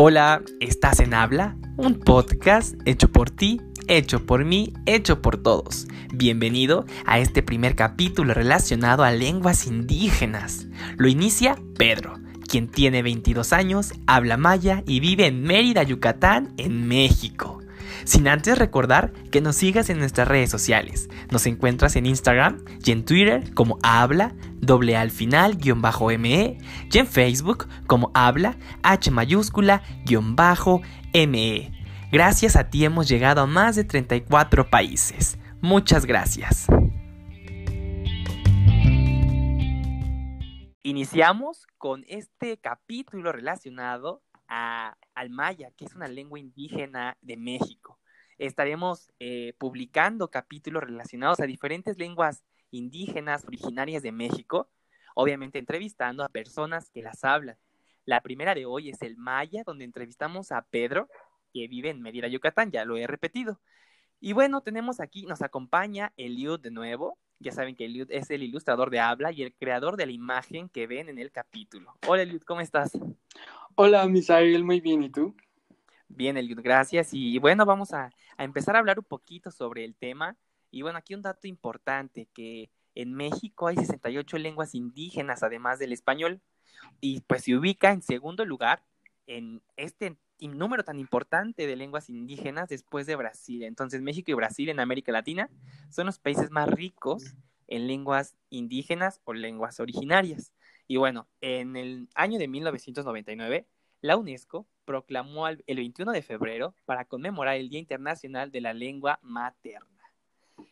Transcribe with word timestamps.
Hola, 0.00 0.42
¿estás 0.60 1.00
en 1.00 1.12
Habla? 1.12 1.56
Un 1.76 1.98
podcast 1.98 2.76
hecho 2.84 3.10
por 3.10 3.30
ti, 3.30 3.60
hecho 3.88 4.26
por 4.26 4.44
mí, 4.44 4.72
hecho 4.86 5.20
por 5.20 5.42
todos. 5.42 5.88
Bienvenido 6.14 6.86
a 7.04 7.18
este 7.18 7.42
primer 7.42 7.74
capítulo 7.74 8.32
relacionado 8.32 9.02
a 9.02 9.10
lenguas 9.10 9.66
indígenas. 9.66 10.68
Lo 10.98 11.08
inicia 11.08 11.56
Pedro, 11.76 12.14
quien 12.46 12.68
tiene 12.68 13.02
22 13.02 13.52
años, 13.52 13.92
habla 14.06 14.36
maya 14.36 14.84
y 14.86 15.00
vive 15.00 15.26
en 15.26 15.42
Mérida, 15.42 15.82
Yucatán, 15.82 16.54
en 16.58 16.86
México. 16.86 17.58
Sin 18.04 18.28
antes 18.28 18.56
recordar 18.56 19.12
que 19.32 19.40
nos 19.40 19.56
sigas 19.56 19.90
en 19.90 19.98
nuestras 19.98 20.28
redes 20.28 20.48
sociales. 20.48 21.08
Nos 21.32 21.44
encuentras 21.46 21.96
en 21.96 22.06
Instagram 22.06 22.64
y 22.84 22.92
en 22.92 23.04
Twitter 23.04 23.52
como 23.52 23.78
habla, 23.82 24.32
doble 24.68 24.96
al 24.96 25.10
final, 25.10 25.56
guion 25.56 25.80
bajo 25.80 26.10
ME, 26.16 26.58
y 26.92 26.98
en 26.98 27.06
Facebook 27.06 27.66
como 27.86 28.12
habla, 28.14 28.56
H 28.82 29.10
mayúscula, 29.10 29.82
guion 30.04 30.36
bajo 30.36 30.82
ME. 31.14 31.72
Gracias 32.12 32.54
a 32.54 32.68
ti 32.68 32.84
hemos 32.84 33.08
llegado 33.08 33.40
a 33.40 33.46
más 33.46 33.76
de 33.76 33.84
34 33.84 34.68
países. 34.68 35.38
Muchas 35.62 36.04
gracias. 36.04 36.66
Iniciamos 40.82 41.66
con 41.78 42.04
este 42.06 42.58
capítulo 42.58 43.32
relacionado 43.32 44.22
al 44.48 45.30
maya, 45.30 45.70
que 45.76 45.86
es 45.86 45.94
una 45.94 46.08
lengua 46.08 46.38
indígena 46.38 47.16
de 47.22 47.38
México. 47.38 47.98
Estaremos 48.36 49.10
eh, 49.18 49.54
publicando 49.58 50.30
capítulos 50.30 50.82
relacionados 50.82 51.40
a 51.40 51.46
diferentes 51.46 51.98
lenguas 51.98 52.44
indígenas 52.70 53.44
originarias 53.44 54.02
de 54.02 54.12
México, 54.12 54.68
obviamente 55.14 55.58
entrevistando 55.58 56.24
a 56.24 56.28
personas 56.28 56.90
que 56.90 57.02
las 57.02 57.24
hablan. 57.24 57.56
La 58.04 58.20
primera 58.20 58.54
de 58.54 58.66
hoy 58.66 58.90
es 58.90 59.02
el 59.02 59.16
maya, 59.16 59.62
donde 59.66 59.84
entrevistamos 59.84 60.52
a 60.52 60.62
Pedro, 60.62 61.08
que 61.52 61.68
vive 61.68 61.90
en 61.90 62.00
Mérida, 62.00 62.28
Yucatán, 62.28 62.70
ya 62.70 62.84
lo 62.84 62.96
he 62.96 63.06
repetido. 63.06 63.60
Y 64.20 64.32
bueno, 64.32 64.62
tenemos 64.62 65.00
aquí, 65.00 65.26
nos 65.26 65.42
acompaña 65.42 66.12
Eliud 66.16 66.60
de 66.60 66.70
nuevo. 66.70 67.18
Ya 67.38 67.52
saben 67.52 67.76
que 67.76 67.84
Eliud 67.84 68.10
es 68.10 68.30
el 68.30 68.42
ilustrador 68.42 68.90
de 68.90 68.98
habla 68.98 69.30
y 69.30 69.42
el 69.42 69.54
creador 69.54 69.96
de 69.96 70.06
la 70.06 70.12
imagen 70.12 70.68
que 70.68 70.86
ven 70.88 71.08
en 71.08 71.18
el 71.18 71.30
capítulo. 71.30 71.94
Hola 72.06 72.22
Eliud, 72.22 72.42
¿cómo 72.42 72.60
estás? 72.60 72.98
Hola, 73.76 74.06
Misael, 74.08 74.64
muy 74.64 74.80
bien, 74.80 75.04
¿y 75.04 75.10
tú? 75.10 75.36
Bien, 76.08 76.36
Eliud, 76.36 76.60
gracias. 76.62 77.10
Y 77.12 77.38
bueno, 77.38 77.64
vamos 77.64 77.92
a, 77.92 78.10
empezar 78.38 78.74
a 78.74 78.80
hablar 78.80 78.98
un 78.98 79.04
poquito 79.04 79.52
sobre 79.52 79.84
el 79.84 79.94
tema. 79.94 80.36
Y 80.70 80.82
bueno, 80.82 80.98
aquí 80.98 81.14
un 81.14 81.22
dato 81.22 81.46
importante, 81.46 82.28
que 82.34 82.70
en 82.94 83.14
México 83.14 83.68
hay 83.68 83.76
68 83.76 84.38
lenguas 84.38 84.74
indígenas, 84.74 85.42
además 85.42 85.78
del 85.78 85.92
español, 85.92 86.40
y 87.00 87.20
pues 87.22 87.44
se 87.44 87.56
ubica 87.56 87.92
en 87.92 88.02
segundo 88.02 88.44
lugar 88.44 88.82
en 89.26 89.62
este 89.76 90.16
número 90.40 90.84
tan 90.84 90.98
importante 90.98 91.66
de 91.66 91.76
lenguas 91.76 92.08
indígenas 92.08 92.68
después 92.68 93.06
de 93.06 93.16
Brasil. 93.16 93.64
Entonces, 93.64 94.02
México 94.02 94.30
y 94.30 94.34
Brasil 94.34 94.68
en 94.68 94.80
América 94.80 95.12
Latina 95.12 95.50
son 95.90 96.06
los 96.06 96.18
países 96.18 96.50
más 96.50 96.68
ricos 96.68 97.34
en 97.66 97.86
lenguas 97.86 98.36
indígenas 98.50 99.20
o 99.24 99.32
lenguas 99.32 99.80
originarias. 99.80 100.52
Y 100.86 100.96
bueno, 100.96 101.28
en 101.40 101.76
el 101.76 102.08
año 102.14 102.38
de 102.38 102.48
1999, 102.48 103.66
la 104.00 104.16
UNESCO 104.16 104.66
proclamó 104.84 105.48
el 105.48 105.62
21 105.66 106.12
de 106.12 106.22
febrero 106.22 106.74
para 106.84 107.04
conmemorar 107.04 107.56
el 107.56 107.68
Día 107.68 107.80
Internacional 107.80 108.50
de 108.50 108.60
la 108.60 108.72
Lengua 108.72 109.18
Materna. 109.22 109.97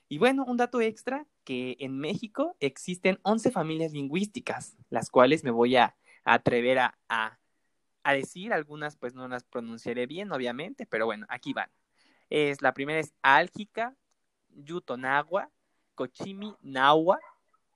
Y 0.08 0.18
bueno, 0.18 0.44
un 0.44 0.56
dato 0.56 0.80
extra, 0.80 1.26
que 1.44 1.76
en 1.80 1.98
México 1.98 2.56
existen 2.60 3.18
11 3.22 3.50
familias 3.50 3.92
lingüísticas, 3.92 4.76
las 4.90 5.10
cuales 5.10 5.42
me 5.44 5.50
voy 5.50 5.76
a, 5.76 5.96
atrever 6.24 6.78
a, 6.80 6.98
a, 7.08 8.12
decir, 8.12 8.52
algunas 8.52 8.96
pues 8.96 9.14
no 9.14 9.28
las 9.28 9.44
pronunciaré 9.44 10.06
bien, 10.06 10.32
obviamente, 10.32 10.86
pero 10.86 11.06
bueno, 11.06 11.26
aquí 11.28 11.52
van. 11.52 11.70
Es, 12.30 12.62
la 12.62 12.74
primera 12.74 12.98
es 12.98 13.14
álgica, 13.22 13.96
yutonagua, 14.50 15.50
cochimi, 15.94 16.54
nahua, 16.62 17.18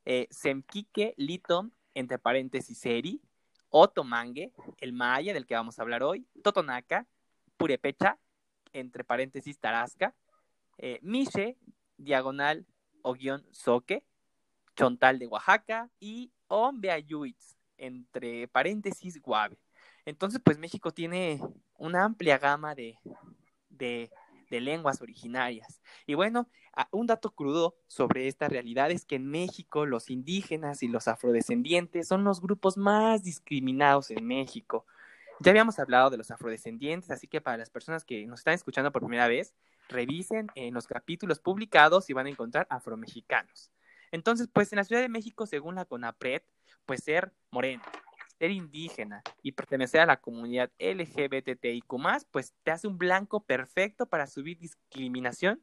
eh, 0.05 0.27
semquique, 0.31 1.15
litom, 1.17 1.71
entre 1.95 2.19
paréntesis, 2.19 2.79
seri, 2.79 3.21
Otomangue, 3.69 4.53
el 4.79 4.93
maya 4.93 5.33
del 5.33 5.47
que 5.47 5.55
vamos 5.55 5.79
a 5.79 5.83
hablar 5.83 6.03
hoy, 6.03 6.27
Totonaca, 6.43 7.07
Purepecha, 7.57 8.19
entre 8.73 9.05
paréntesis, 9.05 9.59
Tarasca, 9.59 10.15
eh, 10.79 10.99
diagonal 12.05 12.67
o 13.03 13.15
guion 13.15 13.45
Soque, 13.53 14.05
Chontal 14.77 15.19
de 15.19 15.27
Oaxaca 15.27 15.91
y 16.01 16.33
Ombeayuitz, 16.49 17.57
entre 17.79 18.49
paréntesis, 18.49 19.21
Guave. 19.21 19.59
Entonces, 20.05 20.41
pues 20.45 20.59
México 20.59 20.91
tiene 20.91 21.41
una 21.77 22.05
amplia 22.05 22.39
gama 22.39 22.75
de, 22.75 22.99
de 23.69 24.11
de 24.51 24.61
lenguas 24.61 25.01
originarias. 25.01 25.81
Y 26.07 26.15
bueno, 26.15 26.49
un 26.91 27.07
dato 27.07 27.31
crudo 27.31 27.77
sobre 27.87 28.29
esta 28.29 28.49
realidad 28.49 28.91
es 28.91 29.07
que 29.07 29.15
en 29.15 29.27
México 29.27 29.87
los 29.87 30.11
indígenas 30.11 30.83
y 30.83 30.89
los 30.89 31.09
afrodescendientes 31.09 32.09
son 32.09 32.25
los 32.25 32.41
grupos 32.41 32.77
más 32.77 33.23
discriminados 33.23 34.11
en 34.11 34.27
México. 34.27 34.85
Ya 35.39 35.53
habíamos 35.53 35.79
hablado 35.79 36.11
de 36.11 36.19
los 36.19 36.31
afrodescendientes, 36.31 37.11
así 37.11 37.27
que 37.27 37.41
para 37.41 37.57
las 37.57 37.71
personas 37.71 38.05
que 38.05 38.27
nos 38.27 38.41
están 38.41 38.55
escuchando 38.55 38.93
por 38.93 39.03
primera 39.03 39.27
vez, 39.27 39.55
revisen 39.91 40.47
en 40.55 40.75
los 40.75 40.87
capítulos 40.87 41.41
publicados 41.41 42.09
y 42.09 42.13
van 42.13 42.27
a 42.27 42.31
encontrar 42.31 42.67
afromexicanos. 42.71 43.71
Entonces, 44.13 44.49
pues 44.53 44.73
en 44.73 44.77
la 44.77 44.85
Ciudad 44.85 45.03
de 45.03 45.09
México, 45.09 45.47
según 45.47 45.75
la 45.75 45.85
CONAPRED, 45.85 46.43
pues 46.87 47.05
ser 47.05 47.33
moreno, 47.51 47.83
ser 48.39 48.51
indígena 48.51 49.23
y 49.43 49.53
pertenecer 49.53 50.01
a 50.01 50.07
la 50.07 50.21
comunidad 50.21 50.71
LGBTIQ, 50.79 51.95
pues 52.31 52.55
te 52.63 52.71
hace 52.71 52.89
un 52.89 52.99
blanco 52.99 53.45
perfecto 53.45 54.07
para 54.07 54.27
subir 54.27 54.59
discriminación 54.59 55.63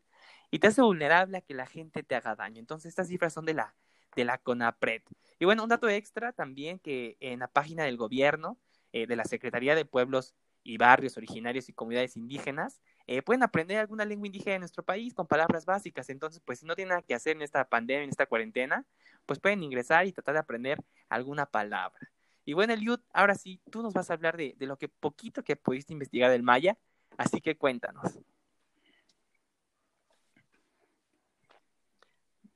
y 0.51 0.59
te 0.59 0.67
hace 0.67 0.81
vulnerable 0.81 1.37
a 1.37 1.41
que 1.41 1.53
la 1.53 1.65
gente 1.65 2.03
te 2.03 2.15
haga 2.15 2.35
daño. 2.35 2.59
Entonces, 2.59 2.89
estas 2.89 3.07
cifras 3.07 3.33
son 3.33 3.45
de 3.45 3.53
la, 3.53 3.75
de 4.15 4.23
la 4.23 4.37
CONAPRED. 4.37 5.01
Y 5.39 5.45
bueno, 5.45 5.63
un 5.63 5.69
dato 5.69 5.89
extra 5.89 6.31
también 6.31 6.79
que 6.79 7.17
en 7.19 7.39
la 7.39 7.47
página 7.47 7.83
del 7.83 7.97
gobierno, 7.97 8.57
eh, 8.93 9.07
de 9.07 9.15
la 9.17 9.25
Secretaría 9.25 9.75
de 9.75 9.83
Pueblos 9.83 10.33
y 10.67 10.77
Barrios 10.77 11.15
Originarios 11.15 11.69
y 11.69 11.73
Comunidades 11.73 12.17
Indígenas, 12.17 12.81
eh, 13.07 13.21
pueden 13.21 13.41
aprender 13.41 13.77
alguna 13.77 14.03
lengua 14.03 14.27
indígena 14.27 14.53
de 14.53 14.59
nuestro 14.59 14.83
país 14.83 15.13
con 15.13 15.25
palabras 15.25 15.65
básicas. 15.65 16.09
Entonces, 16.09 16.41
pues 16.43 16.59
si 16.59 16.65
no 16.65 16.75
tienen 16.75 16.89
nada 16.89 17.01
que 17.01 17.15
hacer 17.15 17.37
en 17.37 17.41
esta 17.41 17.63
pandemia, 17.63 18.03
en 18.03 18.09
esta 18.09 18.25
cuarentena, 18.25 18.85
pues 19.25 19.39
pueden 19.39 19.63
ingresar 19.63 20.05
y 20.07 20.11
tratar 20.11 20.33
de 20.33 20.41
aprender 20.41 20.83
alguna 21.07 21.45
palabra. 21.45 22.11
Y 22.43 22.51
bueno, 22.51 22.73
Eliud, 22.73 22.99
ahora 23.13 23.35
sí, 23.35 23.61
tú 23.71 23.81
nos 23.81 23.93
vas 23.93 24.09
a 24.09 24.13
hablar 24.13 24.35
de, 24.35 24.55
lo 24.59 24.77
que 24.77 24.89
poquito 24.89 25.41
que 25.41 25.55
pudiste 25.55 25.93
investigar 25.93 26.29
del 26.31 26.43
maya, 26.43 26.77
así 27.17 27.39
que 27.39 27.55
cuéntanos. 27.55 28.19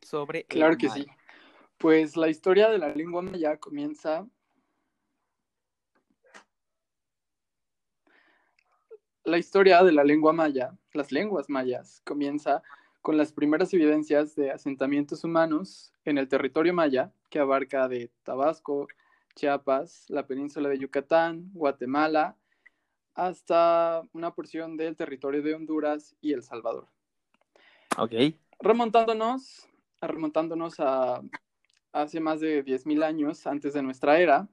Sobre 0.01 0.43
claro 0.43 0.77
que 0.77 0.89
sí. 0.89 1.07
Pues 1.77 2.17
la 2.17 2.27
historia 2.27 2.69
de 2.69 2.77
la 2.77 2.89
lengua 2.89 3.21
maya 3.21 3.55
comienza 3.55 4.27
La 9.23 9.37
historia 9.37 9.83
de 9.83 9.91
la 9.91 10.03
lengua 10.03 10.33
maya, 10.33 10.75
las 10.93 11.11
lenguas 11.11 11.49
mayas, 11.49 12.01
comienza 12.05 12.63
con 13.01 13.17
las 13.17 13.31
primeras 13.31 13.73
evidencias 13.73 14.35
de 14.35 14.51
asentamientos 14.51 15.23
humanos 15.23 15.93
en 16.05 16.17
el 16.17 16.27
territorio 16.27 16.73
maya, 16.73 17.11
que 17.29 17.39
abarca 17.39 17.87
de 17.87 18.11
Tabasco, 18.23 18.87
Chiapas, 19.35 20.05
la 20.09 20.25
península 20.25 20.69
de 20.69 20.79
Yucatán, 20.79 21.51
Guatemala, 21.53 22.35
hasta 23.13 24.01
una 24.13 24.33
porción 24.33 24.77
del 24.77 24.95
territorio 24.95 25.41
de 25.41 25.53
Honduras 25.53 26.15
y 26.21 26.33
El 26.33 26.43
Salvador. 26.43 26.87
Ok. 27.97 28.13
Remontándonos, 28.59 29.67
remontándonos 30.01 30.79
a 30.79 31.21
hace 31.93 32.19
más 32.19 32.39
de 32.39 32.63
10.000 32.63 33.03
años 33.03 33.45
antes 33.45 33.73
de 33.73 33.81
nuestra 33.81 34.19
era, 34.19 34.47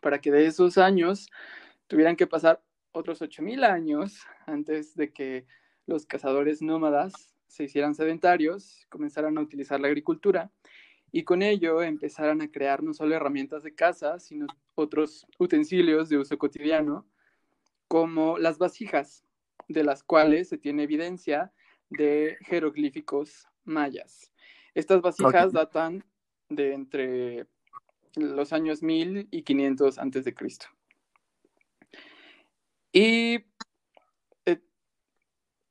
para 0.00 0.20
que 0.20 0.30
de 0.30 0.46
esos 0.46 0.78
años 0.78 1.28
tuvieran 1.88 2.16
que 2.16 2.26
pasar 2.26 2.62
otros 2.92 3.20
8.000 3.20 3.64
años 3.64 4.26
antes 4.46 4.94
de 4.94 5.12
que 5.12 5.46
los 5.86 6.06
cazadores 6.06 6.62
nómadas 6.62 7.34
se 7.46 7.64
hicieran 7.64 7.94
sedentarios, 7.94 8.86
comenzaran 8.88 9.38
a 9.38 9.40
utilizar 9.40 9.80
la 9.80 9.88
agricultura 9.88 10.50
y 11.10 11.24
con 11.24 11.42
ello 11.42 11.82
empezaran 11.82 12.42
a 12.42 12.50
crear 12.50 12.82
no 12.82 12.92
solo 12.92 13.14
herramientas 13.14 13.62
de 13.62 13.74
caza, 13.74 14.18
sino 14.18 14.46
otros 14.74 15.26
utensilios 15.38 16.08
de 16.08 16.18
uso 16.18 16.36
cotidiano, 16.36 17.06
como 17.88 18.36
las 18.38 18.58
vasijas, 18.58 19.24
de 19.68 19.84
las 19.84 20.02
cuales 20.02 20.48
se 20.48 20.58
tiene 20.58 20.82
evidencia 20.82 21.52
de 21.88 22.36
jeroglíficos 22.42 23.46
mayas. 23.64 24.30
Estas 24.74 25.00
vasijas 25.00 25.52
datan 25.52 26.04
de 26.50 26.74
entre 26.74 27.46
los 28.14 28.52
años 28.52 28.82
1000 28.82 29.28
y 29.30 29.42
500 29.42 29.98
antes 29.98 30.24
de 30.24 30.34
Cristo. 30.34 30.66
Y 32.98 33.44
eh, 34.44 34.60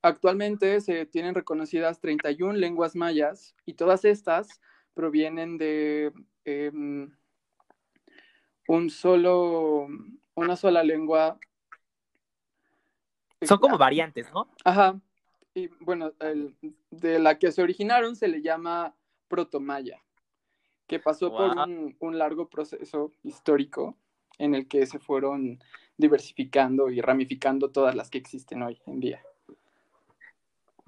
actualmente 0.00 0.80
se 0.80 1.04
tienen 1.04 1.34
reconocidas 1.34 2.00
31 2.00 2.54
lenguas 2.54 2.96
mayas 2.96 3.54
y 3.66 3.74
todas 3.74 4.06
estas 4.06 4.62
provienen 4.94 5.58
de 5.58 6.10
em, 6.46 7.14
un 8.66 8.88
solo, 8.88 9.88
una 10.36 10.56
sola 10.56 10.82
lengua 10.82 11.38
Son 13.42 13.58
como 13.58 13.76
variantes, 13.76 14.32
¿no? 14.32 14.48
Ajá. 14.64 14.98
Y 15.52 15.68
bueno, 15.80 16.14
el, 16.20 16.56
de 16.90 17.18
la 17.18 17.38
que 17.38 17.52
se 17.52 17.62
originaron 17.62 18.16
se 18.16 18.28
le 18.28 18.40
llama 18.40 18.94
protomaya, 19.28 20.02
que 20.86 20.98
pasó 20.98 21.30
por 21.30 21.58
un, 21.58 21.94
un 21.98 22.16
largo 22.16 22.48
proceso 22.48 23.12
histórico 23.22 23.98
en 24.38 24.54
el 24.54 24.66
que 24.66 24.86
se 24.86 24.98
fueron 24.98 25.58
diversificando 25.98 26.88
y 26.88 27.00
ramificando 27.00 27.70
todas 27.70 27.94
las 27.94 28.08
que 28.08 28.18
existen 28.18 28.62
hoy 28.62 28.80
en 28.86 29.00
día. 29.00 29.22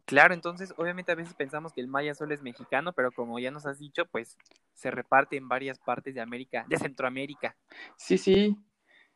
Claro, 0.07 0.35
entonces 0.35 0.73
obviamente 0.77 1.13
a 1.13 1.15
veces 1.15 1.35
pensamos 1.35 1.73
que 1.73 1.81
el 1.81 1.87
maya 1.87 2.15
solo 2.15 2.33
es 2.35 2.43
mexicano, 2.43 2.93
pero 2.93 3.13
como 3.13 3.39
ya 3.39 3.51
nos 3.51 3.67
has 3.67 3.79
dicho, 3.79 4.07
pues 4.07 4.39
se 4.75 4.91
reparte 4.91 5.37
en 5.37 5.49
varias 5.49 5.79
partes 5.79 6.15
de 6.15 6.21
América, 6.21 6.65
de 6.69 6.79
Centroamérica. 6.79 7.57
Sí, 7.97 8.19
sí. 8.19 8.57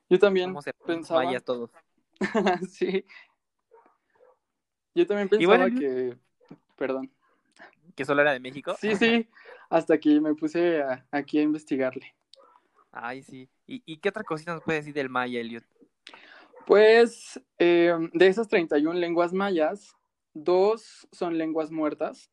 Yo 0.08 0.18
también 0.18 0.54
pensaba. 0.86 1.24
Mayas 1.24 1.42
todos. 1.42 1.70
sí. 2.70 3.04
Yo 4.94 5.06
también 5.06 5.28
pensaba 5.28 5.70
que. 5.70 6.16
Perdón. 6.76 7.10
¿Que 7.96 8.04
solo 8.04 8.22
era 8.22 8.32
de 8.32 8.40
México? 8.40 8.76
Sí, 8.80 8.94
sí. 8.96 9.28
Hasta 9.70 9.98
que 9.98 10.20
me 10.20 10.34
puse 10.34 10.82
aquí 11.10 11.38
a 11.38 11.42
investigarle. 11.42 12.14
Ay, 12.92 13.22
sí. 13.22 13.48
¿Y, 13.66 13.96
qué 13.98 14.10
otra 14.10 14.22
cosita 14.22 14.54
nos 14.54 14.62
puede 14.62 14.78
decir 14.78 14.94
del 14.94 15.08
maya, 15.08 15.40
Eliot? 15.40 15.64
Pues 16.66 17.40
eh, 17.58 17.92
de 18.12 18.26
esas 18.26 18.48
31 18.48 18.98
lenguas 18.98 19.32
mayas, 19.32 19.94
dos 20.32 21.06
son 21.12 21.36
lenguas 21.36 21.70
muertas. 21.70 22.30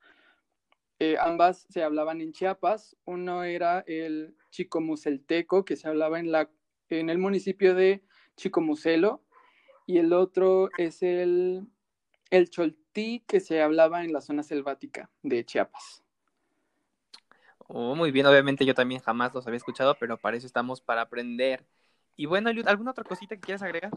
Eh, 1.00 1.18
ambas 1.20 1.66
se 1.70 1.84
hablaban 1.84 2.22
en 2.22 2.32
Chiapas. 2.32 2.96
Uno 3.06 3.44
era 3.44 3.84
el 3.88 4.36
chicomucelteco, 4.52 5.66
que 5.66 5.76
se 5.76 5.88
hablaba 5.88 6.20
en, 6.20 6.32
la, 6.32 6.50
en 6.90 7.10
el 7.10 7.18
municipio 7.18 7.76
de 7.76 8.04
Chicomucelo, 8.38 9.24
y 9.86 9.98
el 9.98 10.14
otro 10.14 10.70
es 10.78 11.04
el, 11.04 11.68
el 12.30 12.50
choltí, 12.50 13.24
que 13.28 13.40
se 13.40 13.62
hablaba 13.62 14.04
en 14.04 14.14
la 14.14 14.22
zona 14.22 14.44
selvática 14.44 15.10
de 15.24 15.44
Chiapas. 15.44 16.04
Oh, 17.68 17.96
muy 17.96 18.12
bien, 18.12 18.26
obviamente 18.26 18.66
yo 18.66 18.74
también 18.74 19.02
jamás 19.02 19.34
los 19.34 19.48
había 19.48 19.58
escuchado, 19.58 19.96
pero 20.00 20.18
para 20.18 20.38
eso 20.38 20.46
estamos 20.46 20.82
para 20.82 21.02
aprender. 21.02 21.66
Y 22.16 22.26
bueno, 22.26 22.50
¿alguna 22.66 22.92
otra 22.92 23.04
cosita 23.04 23.36
que 23.36 23.42
quieras 23.42 23.62
agregar? 23.62 23.92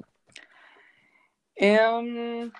Em, 1.56 2.50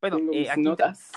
bueno, 0.00 0.18
eh, 0.32 0.50
aquí 0.50 0.62
notas. 0.62 1.10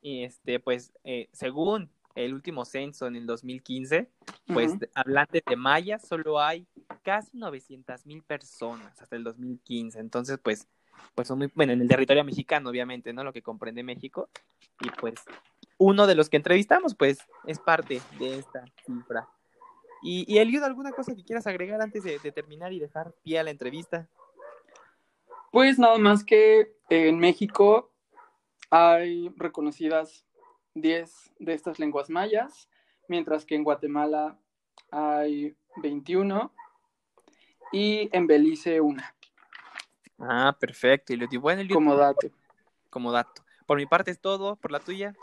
Y 0.00 0.24
este, 0.24 0.60
pues, 0.60 0.92
eh, 1.04 1.28
según 1.32 1.90
el 2.14 2.34
último 2.34 2.64
censo 2.64 3.06
en 3.06 3.16
el 3.16 3.26
2015, 3.26 4.10
pues 4.46 4.72
hablantes 4.94 5.42
de 5.46 5.56
maya 5.56 5.98
solo 5.98 6.40
hay 6.40 6.66
casi 7.02 7.36
900 7.36 8.06
mil 8.06 8.22
personas 8.22 9.00
hasta 9.00 9.16
el 9.16 9.24
2015. 9.24 9.98
Entonces, 9.98 10.38
pues, 10.42 10.68
pues 11.14 11.26
son 11.26 11.38
muy, 11.38 11.50
bueno, 11.54 11.72
en 11.72 11.80
el 11.80 11.88
territorio 11.88 12.24
mexicano, 12.24 12.70
obviamente, 12.70 13.12
¿no? 13.12 13.24
Lo 13.24 13.32
que 13.32 13.42
comprende 13.42 13.82
México. 13.82 14.28
Y 14.80 14.90
pues 14.90 15.14
uno 15.78 16.06
de 16.06 16.14
los 16.14 16.28
que 16.28 16.36
entrevistamos, 16.36 16.94
pues, 16.94 17.18
es 17.46 17.58
parte 17.58 18.00
de 18.18 18.38
esta 18.38 18.64
cifra. 18.86 19.28
Y, 20.02 20.24
y 20.32 20.38
Eliud, 20.38 20.62
¿alguna 20.62 20.92
cosa 20.92 21.14
que 21.14 21.24
quieras 21.24 21.46
agregar 21.46 21.80
antes 21.80 22.04
de, 22.04 22.18
terminar 22.30 22.72
y 22.72 22.78
dejar 22.78 23.12
pie 23.22 23.38
a 23.38 23.42
la 23.42 23.50
entrevista? 23.50 24.08
Pues 25.54 25.78
nada 25.78 25.98
más 25.98 26.24
que 26.24 26.74
en 26.88 27.20
México 27.20 27.92
hay 28.70 29.28
reconocidas 29.36 30.26
10 30.74 31.30
de 31.38 31.54
estas 31.54 31.78
lenguas 31.78 32.10
mayas, 32.10 32.68
mientras 33.06 33.44
que 33.44 33.54
en 33.54 33.62
Guatemala 33.62 34.36
hay 34.90 35.54
21 35.76 36.52
y 37.70 38.08
en 38.10 38.26
Belice 38.26 38.80
una. 38.80 39.14
Ah, 40.18 40.56
perfecto. 40.58 41.12
Y 41.12 41.36
bueno, 41.36 41.62
como 41.72 41.94
dato. 41.94 42.26
Como 42.90 43.12
dato. 43.12 43.44
Por 43.64 43.78
mi 43.78 43.86
parte 43.86 44.10
es 44.10 44.18
todo, 44.18 44.56
por 44.56 44.72
la 44.72 44.80
tuya. 44.80 45.14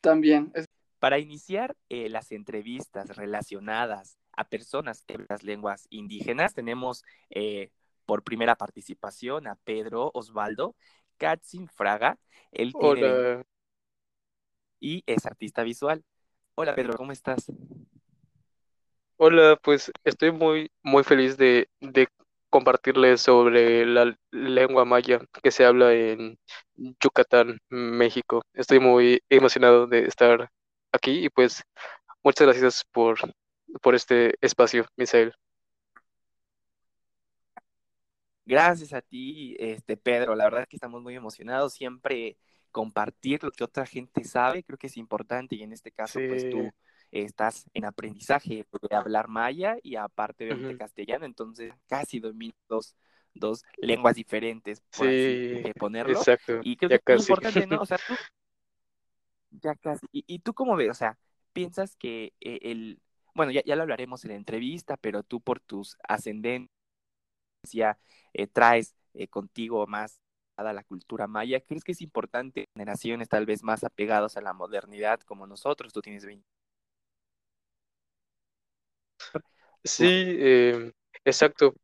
También. 0.00 0.52
Para 1.00 1.18
iniciar 1.18 1.74
eh, 1.88 2.08
las 2.08 2.30
entrevistas 2.30 3.16
relacionadas 3.16 4.16
a 4.36 4.44
personas 4.44 5.04
de 5.08 5.26
las 5.28 5.42
lenguas 5.42 5.88
indígenas, 5.90 6.54
tenemos 6.54 7.04
eh, 7.30 7.72
por 8.06 8.22
primera 8.22 8.56
participación 8.56 9.46
a 9.46 9.56
Pedro 9.64 10.10
Osvaldo 10.14 10.74
Katzin 11.16 11.68
Fraga. 11.68 12.18
Él 12.52 12.72
Hola. 12.74 13.44
Y 14.80 15.02
es 15.06 15.26
artista 15.26 15.62
visual. 15.62 16.04
Hola 16.56 16.74
Pedro, 16.74 16.96
¿cómo 16.96 17.12
estás? 17.12 17.50
Hola, 19.16 19.58
pues 19.62 19.90
estoy 20.04 20.32
muy, 20.32 20.70
muy 20.82 21.04
feliz 21.04 21.36
de, 21.36 21.68
de 21.80 22.08
compartirles 22.50 23.20
sobre 23.22 23.86
la 23.86 24.16
lengua 24.30 24.84
maya 24.84 25.20
que 25.42 25.50
se 25.50 25.64
habla 25.64 25.92
en 25.92 26.38
Yucatán, 26.76 27.58
México. 27.68 28.42
Estoy 28.52 28.80
muy 28.80 29.22
emocionado 29.28 29.86
de 29.86 30.06
estar 30.06 30.50
aquí 30.92 31.24
y 31.24 31.30
pues 31.30 31.64
muchas 32.22 32.46
gracias 32.46 32.84
por, 32.92 33.18
por 33.82 33.94
este 33.94 34.34
espacio, 34.40 34.86
Misael. 34.96 35.34
Gracias 38.46 38.92
a 38.92 39.00
ti, 39.00 39.56
este 39.58 39.96
Pedro. 39.96 40.34
La 40.34 40.44
verdad 40.44 40.62
es 40.62 40.68
que 40.68 40.76
estamos 40.76 41.02
muy 41.02 41.14
emocionados. 41.14 41.74
Siempre 41.74 42.36
compartir 42.70 43.42
lo 43.42 43.50
que 43.50 43.64
otra 43.64 43.86
gente 43.86 44.24
sabe, 44.24 44.62
creo 44.64 44.76
que 44.76 44.88
es 44.88 44.96
importante 44.96 45.54
y 45.54 45.62
en 45.62 45.72
este 45.72 45.92
caso, 45.92 46.18
pues 46.28 46.50
tú 46.50 46.70
estás 47.12 47.70
en 47.72 47.84
aprendizaje 47.84 48.66
de 48.90 48.96
hablar 48.96 49.28
maya 49.28 49.76
y 49.82 49.96
aparte 49.96 50.46
de 50.46 50.76
castellano, 50.76 51.24
entonces 51.24 51.72
casi 51.86 52.18
dominas 52.18 52.58
dos, 52.68 52.96
dos 53.32 53.62
lenguas 53.76 54.16
diferentes, 54.16 54.82
por 54.96 55.06
así 55.06 55.62
ponerlo. 55.78 56.18
Exacto. 56.18 56.60
Y 56.64 56.76
creo 56.76 56.90
que 56.90 57.12
es 57.12 57.28
importante, 57.28 57.66
¿no? 57.66 57.80
O 57.80 57.86
sea, 57.86 57.98
tú, 58.08 58.14
ya 59.50 59.76
casi. 59.76 60.06
¿Y, 60.10 60.40
tú 60.40 60.52
cómo 60.52 60.74
ves? 60.74 60.90
O 60.90 60.94
sea, 60.94 61.16
piensas 61.52 61.94
que 61.94 62.32
eh, 62.40 62.58
el, 62.62 63.00
bueno, 63.34 63.52
ya, 63.52 63.62
ya 63.64 63.76
lo 63.76 63.82
hablaremos 63.82 64.24
en 64.24 64.32
la 64.32 64.36
entrevista, 64.36 64.96
pero 64.96 65.22
tú 65.22 65.40
por 65.40 65.60
tus 65.60 65.96
ascendencias 67.64 67.96
eh, 68.32 68.46
traes 68.46 68.94
eh, 69.14 69.28
contigo 69.28 69.86
más 69.86 70.20
a 70.56 70.72
la 70.72 70.84
cultura 70.84 71.26
maya, 71.26 71.60
¿crees 71.60 71.82
que 71.84 71.92
es 71.92 72.00
importante 72.02 72.66
generaciones 72.74 73.28
tal 73.28 73.46
vez 73.46 73.62
más 73.64 73.82
apegadas 73.84 74.36
a 74.36 74.40
la 74.40 74.52
modernidad 74.52 75.20
como 75.20 75.46
nosotros? 75.46 75.92
Tú 75.92 76.00
tienes 76.02 76.24
20 76.24 76.46
Sí, 79.84 80.04
eh, 80.38 80.92
exacto. 81.24 81.74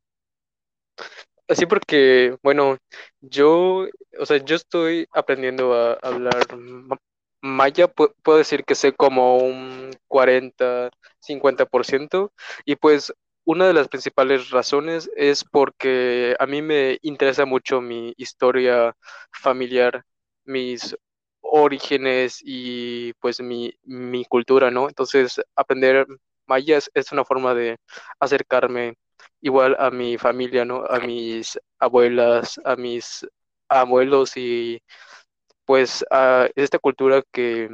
Así 1.49 1.67
porque, 1.67 2.37
bueno, 2.43 2.79
yo, 3.21 3.87
o 4.19 4.27
sea, 4.27 4.37
yo 4.39 4.55
estoy 4.57 5.07
aprendiendo 5.13 5.75
a 5.75 5.95
hablar 5.95 6.47
maya, 7.43 7.89
puedo 7.89 8.39
decir 8.39 8.65
que 8.65 8.75
sé 8.75 8.93
como 8.93 9.39
un 9.39 9.91
40, 10.09 10.91
50%, 11.21 12.33
y 12.65 12.77
pues 12.77 13.13
una 13.51 13.67
de 13.67 13.75
las 13.75 13.89
principales 13.89 14.51
razones 14.51 15.11
es 15.17 15.45
porque 15.45 16.37
a 16.39 16.47
mí 16.47 16.63
me 16.63 16.99
interesa 17.03 17.45
mucho 17.47 17.81
mi 17.81 18.15
historia 18.17 18.95
familiar, 19.33 20.05
mis 20.45 20.97
orígenes 21.41 22.41
y 22.45 23.13
pues 23.15 23.41
mi, 23.41 23.73
mi 23.85 24.25
cultura, 24.25 24.71
¿no? 24.71 24.89
Entonces, 24.89 25.41
aprender 25.57 26.07
maya 26.47 26.79
es, 26.95 27.13
una 27.13 27.25
forma 27.25 27.55
de 27.55 27.79
acercarme 28.21 28.95
igual 29.41 29.77
a 29.81 29.91
mi 29.91 30.17
familia, 30.19 30.65
¿no? 30.65 30.85
A 30.87 31.01
mis 31.01 31.59
abuelas, 31.81 32.61
a 32.65 32.77
mis 32.77 33.27
abuelos 33.69 34.37
y 34.37 34.81
pues 35.65 36.05
a 36.11 36.49
esta 36.57 36.79
cultura 36.79 37.23
que, 37.33 37.69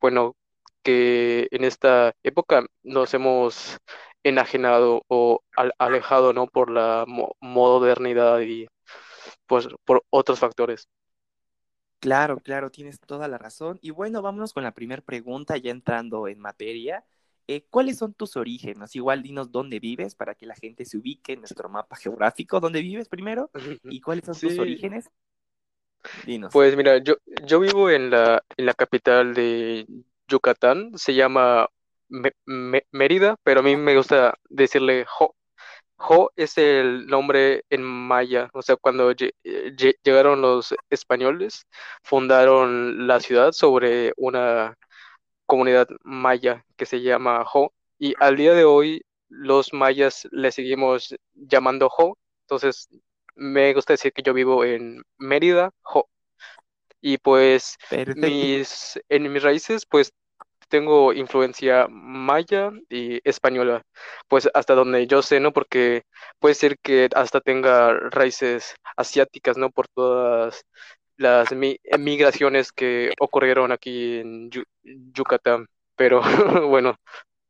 bueno, 0.00 0.36
que 0.82 1.48
en 1.50 1.64
esta 1.64 2.12
época 2.22 2.66
nos 2.82 3.14
hemos 3.14 3.78
enajenado 4.24 5.02
o 5.08 5.42
alejado, 5.78 6.32
¿no? 6.32 6.46
Por 6.46 6.70
la 6.70 7.04
modernidad 7.40 8.40
y 8.40 8.68
pues 9.46 9.68
por 9.84 10.04
otros 10.10 10.38
factores. 10.38 10.88
Claro, 11.98 12.38
claro, 12.38 12.70
tienes 12.70 12.98
toda 12.98 13.28
la 13.28 13.38
razón. 13.38 13.78
Y 13.80 13.90
bueno, 13.90 14.22
vámonos 14.22 14.52
con 14.52 14.64
la 14.64 14.74
primera 14.74 15.02
pregunta, 15.02 15.56
ya 15.56 15.70
entrando 15.70 16.26
en 16.26 16.40
materia. 16.40 17.04
Eh, 17.46 17.64
¿Cuáles 17.70 17.98
son 17.98 18.14
tus 18.14 18.36
orígenes? 18.36 18.96
Igual 18.96 19.22
dinos 19.22 19.52
dónde 19.52 19.78
vives 19.78 20.14
para 20.14 20.34
que 20.34 20.46
la 20.46 20.54
gente 20.54 20.84
se 20.84 20.96
ubique 20.96 21.34
en 21.34 21.40
nuestro 21.40 21.68
mapa 21.68 21.96
geográfico. 21.96 22.58
¿Dónde 22.58 22.80
vives 22.80 23.08
primero? 23.08 23.50
¿Y 23.84 24.00
cuáles 24.00 24.24
son 24.24 24.38
tus 24.38 24.58
orígenes? 24.58 25.10
Dinos. 26.26 26.52
Pues 26.52 26.76
mira, 26.76 26.98
yo, 26.98 27.14
yo 27.46 27.60
vivo 27.60 27.88
en 27.88 28.10
la, 28.10 28.42
en 28.56 28.66
la 28.66 28.74
capital 28.74 29.34
de 29.34 29.86
Yucatán, 30.26 30.90
se 30.96 31.14
llama 31.14 31.68
Mérida, 32.92 33.36
pero 33.42 33.60
a 33.60 33.62
mí 33.62 33.76
me 33.76 33.96
gusta 33.96 34.34
decirle 34.48 35.04
Jo. 35.06 35.34
Jo 35.96 36.32
es 36.36 36.58
el 36.58 37.06
nombre 37.06 37.64
en 37.70 37.82
maya, 37.82 38.50
o 38.54 38.62
sea, 38.62 38.76
cuando 38.76 39.12
llegaron 39.12 40.42
los 40.42 40.74
españoles, 40.90 41.64
fundaron 42.02 43.06
la 43.06 43.20
ciudad 43.20 43.52
sobre 43.52 44.12
una 44.16 44.76
comunidad 45.46 45.86
maya 46.02 46.64
que 46.76 46.86
se 46.86 47.02
llama 47.02 47.44
Jo, 47.44 47.72
y 47.98 48.14
al 48.18 48.36
día 48.36 48.52
de 48.54 48.64
hoy 48.64 49.02
los 49.28 49.72
mayas 49.72 50.26
le 50.32 50.50
seguimos 50.50 51.14
llamando 51.34 51.88
Jo, 51.88 52.18
entonces 52.46 52.88
me 53.36 53.72
gusta 53.72 53.92
decir 53.92 54.12
que 54.12 54.22
yo 54.22 54.34
vivo 54.34 54.64
en 54.64 55.02
Mérida, 55.18 55.70
jo. 55.82 56.08
Y 57.00 57.18
pues 57.18 57.76
mis, 58.16 59.00
en 59.08 59.32
mis 59.32 59.42
raíces, 59.42 59.86
pues 59.86 60.12
tengo 60.72 61.14
influencia 61.14 61.88
maya 61.90 62.72
y 62.90 63.20
española, 63.28 63.84
pues 64.28 64.50
hasta 64.54 64.74
donde 64.74 65.06
yo 65.08 65.22
sé, 65.22 65.40
¿no? 65.40 65.52
Porque 65.54 66.04
puede 66.40 66.56
ser 66.56 66.78
que 66.82 67.10
hasta 67.16 67.40
tenga 67.42 67.94
raíces 68.10 68.74
asiáticas, 68.96 69.58
¿no? 69.58 69.70
Por 69.70 69.88
todas 69.90 70.64
las 71.18 71.52
mi- 71.54 71.78
migraciones 72.00 72.72
que 72.72 73.12
ocurrieron 73.20 73.72
aquí 73.72 74.18
en 74.20 74.50
Yu- 74.50 74.64
Yucatán. 74.84 75.66
Pero 75.96 76.22
bueno, 76.70 76.96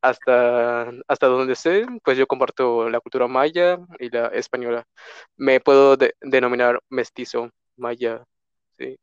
hasta, 0.03 0.91
hasta 1.09 1.27
donde 1.29 1.57
sé, 1.57 1.87
pues 2.05 2.19
yo 2.19 2.27
comparto 2.27 2.89
la 2.91 3.01
cultura 3.01 3.29
maya 3.29 3.79
y 4.01 4.11
la 4.11 4.29
española. 4.29 4.85
Me 5.37 5.61
puedo 5.61 5.97
de- 5.97 6.15
denominar 6.23 6.81
mestizo 6.91 7.51
maya, 7.77 8.25
sí. 8.79 8.99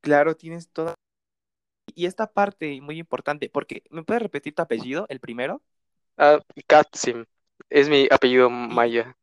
Claro, 0.00 0.36
tienes 0.36 0.68
toda. 0.70 0.94
Y 1.94 2.06
esta 2.06 2.32
parte 2.32 2.80
muy 2.80 2.98
importante, 2.98 3.48
porque 3.50 3.82
¿me 3.90 4.02
puedes 4.04 4.22
repetir 4.22 4.54
tu 4.54 4.62
apellido, 4.62 5.06
el 5.08 5.20
primero? 5.20 5.62
Ah, 6.16 6.40
Katsim, 6.68 7.26
es 7.68 7.88
mi 7.90 8.08
apellido 8.10 8.48
maya. 8.48 9.14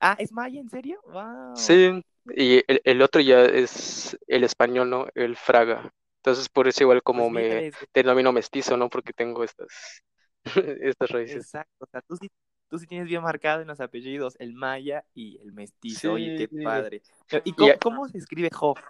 Ah, 0.00 0.16
¿es 0.20 0.30
maya, 0.32 0.60
en 0.60 0.68
serio? 0.68 1.00
Wow. 1.06 1.54
Sí, 1.54 2.02
y 2.34 2.56
el, 2.66 2.80
el 2.84 3.02
otro 3.02 3.20
ya 3.20 3.44
es 3.44 4.16
el 4.26 4.44
español, 4.44 4.90
¿no? 4.90 5.06
El 5.14 5.36
fraga. 5.36 5.92
Entonces, 6.18 6.48
por 6.48 6.68
eso 6.68 6.82
igual 6.84 7.02
como 7.02 7.30
Pues 7.30 7.30
me 7.30 7.64
denomino 7.92 8.32
mestizo, 8.32 8.76
¿no? 8.76 8.88
Porque 8.88 9.12
tengo 9.12 9.44
estas, 9.44 10.02
estas 10.80 11.10
raíces. 11.10 11.44
exacto. 11.44 11.84
O 11.84 11.88
sea, 11.90 12.02
tú 12.02 12.16
sí, 12.16 12.30
tú 12.68 12.78
sí 12.78 12.86
tienes 12.86 13.08
bien 13.08 13.22
marcado 13.22 13.62
en 13.62 13.68
los 13.68 13.80
apellidos 13.80 14.36
el 14.38 14.54
maya 14.54 15.04
y 15.14 15.38
el 15.40 15.52
mestizo. 15.52 16.12
Oye, 16.12 16.32
qué 16.32 16.48
Sí. 16.48 16.58
padre. 16.62 17.02
¿Y 17.44 17.54
cómo, 17.54 17.78
cómo 17.80 18.08
se 18.08 18.18
escribe 18.18 18.50
Jo? 18.52 18.80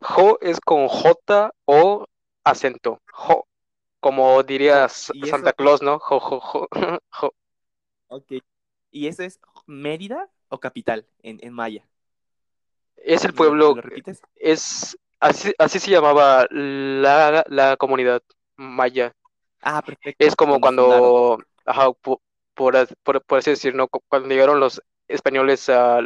Jo 0.00 0.38
es 0.40 0.60
con 0.60 0.88
J 0.88 1.52
o 1.66 2.06
acento. 2.44 3.00
Jo. 3.12 3.44
Como 4.00 4.42
Jo. 4.66 4.82
diría 4.82 4.86
S- 4.86 5.12
Y 5.12 5.24
Santa 5.24 5.52
Claus, 5.54 5.82
¿no? 5.82 5.98
Jo, 6.00 6.20
jo, 6.20 6.40
jo. 6.40 6.68
Jo. 7.10 7.32
ok. 8.08 8.32
¿Y 8.90 9.06
eso 9.06 9.22
es 9.22 9.40
Mérida 9.66 10.30
o 10.48 10.60
capital 10.60 11.06
en, 11.22 11.38
en 11.42 11.52
maya? 11.52 11.86
Es 12.96 13.24
el 13.24 13.32
¿Me 13.32 13.42
lo, 13.42 13.54
me 13.54 13.62
pueblo, 13.62 13.74
lo 13.74 13.80
repites? 13.82 14.24
es 14.36 14.96
así, 15.20 15.52
así 15.58 15.78
se 15.78 15.90
llamaba 15.90 16.46
la, 16.50 17.44
la 17.48 17.76
comunidad 17.76 18.22
maya. 18.56 19.12
Ah, 19.62 19.82
perfecto. 19.84 20.18
Es 20.18 20.36
como 20.36 20.60
Cuando 20.60 21.38
ajá, 21.64 21.92
po- 21.92 22.22
por, 22.54 22.74
por, 23.02 23.22
por 23.24 23.38
así 23.38 23.50
decir, 23.50 23.74
¿no? 23.74 23.88
Cu- 23.88 24.02
Cuando 24.08 24.28
llegaron 24.28 24.60
los 24.60 24.82
españoles 25.08 25.68
a 25.68 26.00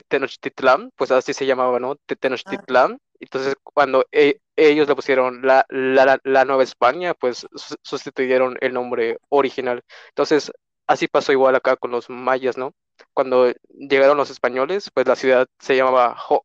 Tenochtitlán, 0.00 0.90
pues 0.96 1.10
así 1.10 1.32
se 1.34 1.46
llamaba, 1.46 1.78
¿no? 1.80 1.96
Ah, 2.06 2.16
Tenochtitlán. 2.18 2.98
Entonces, 3.20 3.54
cuando 3.62 4.04
e- 4.12 4.40
ellos 4.56 4.88
le 4.88 4.94
pusieron 4.96 5.42
la, 5.46 5.64
la, 5.68 6.18
la- 6.24 6.44
Nueva 6.44 6.62
España, 6.64 7.14
pues 7.14 7.46
su- 7.54 7.76
sustituyeron 7.82 8.56
el 8.60 8.72
nombre 8.74 9.18
original. 9.28 9.82
Entonces, 10.08 10.50
así 10.86 11.08
pasó 11.08 11.32
igual 11.32 11.54
acá 11.54 11.76
con 11.76 11.90
los 11.92 12.10
mayas, 12.10 12.56
¿no? 12.56 12.72
Cuando 13.14 13.52
llegaron 13.70 14.16
los 14.16 14.30
españoles, 14.30 14.90
pues 14.92 15.06
la 15.06 15.16
ciudad 15.16 15.46
se 15.58 15.76
llamaba 15.76 16.14
Jo. 16.16 16.42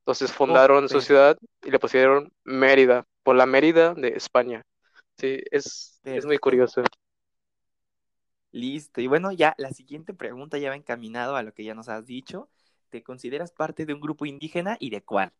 Entonces 0.00 0.32
fundaron 0.32 0.88
su 0.88 1.00
ciudad 1.00 1.38
y 1.62 1.70
le 1.70 1.78
pusieron 1.78 2.30
Mérida, 2.44 3.04
por 3.22 3.36
la 3.36 3.46
Mérida 3.46 3.94
de 3.94 4.08
España. 4.10 4.62
Sí, 5.18 5.40
es, 5.50 6.00
es 6.04 6.26
muy 6.26 6.38
curioso. 6.38 6.82
Listo. 8.52 9.00
Y 9.00 9.06
bueno, 9.08 9.32
ya 9.32 9.54
la 9.58 9.72
siguiente 9.72 10.14
pregunta 10.14 10.58
ya 10.58 10.70
va 10.70 10.76
encaminado 10.76 11.34
a 11.36 11.42
lo 11.42 11.52
que 11.52 11.64
ya 11.64 11.74
nos 11.74 11.88
has 11.88 12.06
dicho. 12.06 12.48
¿Te 12.94 13.02
consideras 13.02 13.50
parte 13.50 13.86
de 13.86 13.92
un 13.92 14.00
grupo 14.00 14.24
indígena 14.24 14.76
y 14.78 14.88
de 14.90 15.02
cuál? 15.02 15.32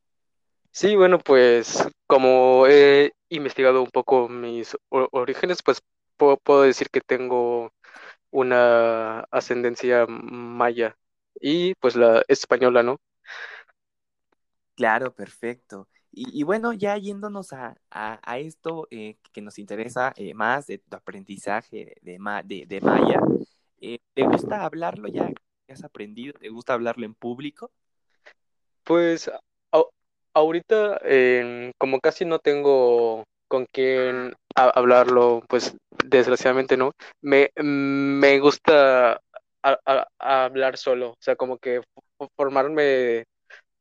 Sí, 0.73 0.97
bueno, 0.97 1.21
pues 1.21 1.87
como 2.09 2.67
he 2.67 3.13
investigado 3.29 3.81
un 3.81 3.91
poco 3.93 4.29
mis 4.29 4.77
orígenes, 4.91 5.63
pues 5.63 5.81
puedo, 6.17 6.63
decir 6.63 6.89
que 6.91 7.01
tengo 7.01 7.73
una 8.33 9.21
ascendencia 9.31 10.05
maya 10.09 10.97
y 11.41 11.75
pues 11.77 11.95
la 11.95 12.25
española, 12.27 12.83
¿no? 12.83 12.99
Claro, 14.75 15.15
perfecto. 15.15 15.89
Y, 16.11 16.41
y 16.41 16.43
bueno, 16.43 16.73
ya 16.73 16.97
yéndonos 16.99 17.53
a, 17.53 17.77
a, 17.93 18.19
a 18.25 18.39
esto 18.41 18.89
eh, 18.91 19.17
que 19.33 19.43
nos 19.43 19.61
interesa 19.61 20.13
eh, 20.17 20.35
más 20.35 20.67
de 20.67 20.79
tu 20.79 20.97
aprendizaje 20.97 21.95
de, 22.03 22.19
de, 22.45 22.67
de 22.67 22.81
Maya, 22.81 23.21
eh, 23.81 23.99
¿te 24.13 24.25
gusta 24.25 24.65
hablarlo 24.65 25.07
ya? 25.07 25.31
¿Qué 25.67 25.75
has 25.75 25.85
aprendido? 25.85 26.33
¿Te 26.41 26.49
gusta 26.49 26.73
hablarlo 26.73 27.05
en 27.05 27.15
público? 27.15 27.71
Pues 28.85 29.31
ahorita 30.35 30.99
em, 31.05 31.73
como 31.79 32.01
casi 32.01 32.25
no 32.25 32.39
tengo 32.39 33.25
con 33.49 33.67
quién 33.73 34.35
ha- 34.57 34.71
hablarlo, 34.71 35.43
pues 35.49 35.77
desgraciadamente 36.05 36.77
no, 36.77 36.93
me, 37.23 37.51
me 37.57 38.39
gusta 38.41 39.21
hablar 40.19 40.77
solo, 40.77 41.11
o 41.13 41.17
sea, 41.21 41.37
como 41.37 41.59
que 41.59 41.81
fo- 42.19 42.29
formarme 42.37 43.25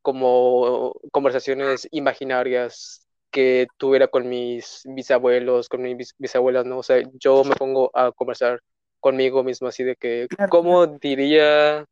como 0.02 0.94
conversaciones 1.12 1.88
imaginarias 1.92 3.08
que 3.32 3.68
tuviera 3.78 4.08
con 4.08 4.30
mis 4.30 4.82
bisabuelos, 4.86 5.70
con 5.70 5.82
mis 5.84 5.98
bis- 5.98 6.16
bisabuelas, 6.18 6.66
¿no? 6.66 6.80
O 6.80 6.84
sea, 6.84 7.04
yo 7.20 7.44
me 7.44 7.56
pongo 7.56 7.92
a 7.96 8.12
conversar 8.14 8.60
conmigo 9.04 9.44
mismo 9.46 9.70
así 9.70 9.84
de 9.86 9.98
que, 9.98 10.30
Claro, 10.30 10.58
claro. 10.60 10.60
¿cómo 10.60 10.88
diría 10.88 11.86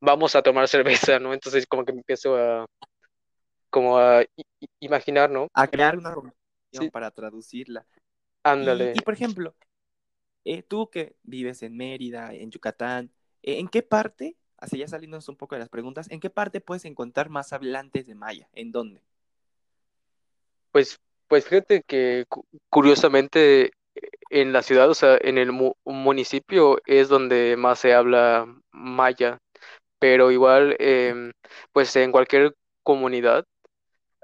vamos 0.00 0.36
a 0.36 0.42
tomar 0.42 0.68
cerveza, 1.14 1.18
¿no? 1.20 1.34
Entonces 1.34 1.66
como 1.66 1.84
que 1.86 1.92
empiezo 1.92 2.36
a, 2.36 2.66
como 3.70 3.98
a 3.98 4.24
imaginar, 4.80 5.30
¿no? 5.30 5.48
A 5.54 5.68
crear 5.68 5.96
una 5.98 6.12
conversación 6.12 6.36
Sí, 6.72 6.90
para 6.90 7.10
traducirla. 7.10 7.86
Ándale. 8.44 8.92
y 8.92 9.02
por 9.02 9.14
ejemplo, 9.14 9.54
eh, 10.44 10.62
tú 10.62 10.90
que 10.90 11.16
vives 11.24 11.62
en 11.62 11.76
Mérida, 11.76 12.34
en 12.34 12.50
Yucatán, 12.50 13.12
eh, 13.42 13.58
¿en 13.60 13.68
qué 13.68 13.82
parte, 13.82 14.36
así 14.58 14.78
ya 14.78 14.88
saliéndonos 14.88 15.28
un 15.28 15.36
poco 15.36 15.54
de 15.56 15.60
las 15.60 15.68
preguntas, 15.70 16.10
¿en 16.10 16.20
qué 16.20 16.30
parte 16.30 16.60
puedes 16.62 16.84
encontrar 16.86 17.30
más 17.30 17.52
hablantes 17.52 18.06
de 18.06 18.14
maya? 18.16 18.48
¿En 18.54 18.72
dónde? 18.72 19.02
Pues, 20.72 20.98
pues 21.28 21.44
fíjate 21.46 21.82
que 21.86 22.24
cu- 22.28 22.44
curiosamente 22.70 23.72
en 24.30 24.52
la 24.52 24.62
ciudad, 24.62 24.90
o 24.90 24.94
sea, 24.94 25.18
en 25.20 25.38
el 25.38 25.52
mu- 25.52 25.74
municipio 25.84 26.78
es 26.86 27.08
donde 27.08 27.56
más 27.58 27.78
se 27.80 27.94
habla 27.94 28.46
maya, 28.72 29.38
pero 30.00 30.30
igual, 30.32 30.76
em, 30.80 31.32
pues 31.72 31.94
en 31.96 32.12
cualquier 32.12 32.54
comunidad 32.84 33.44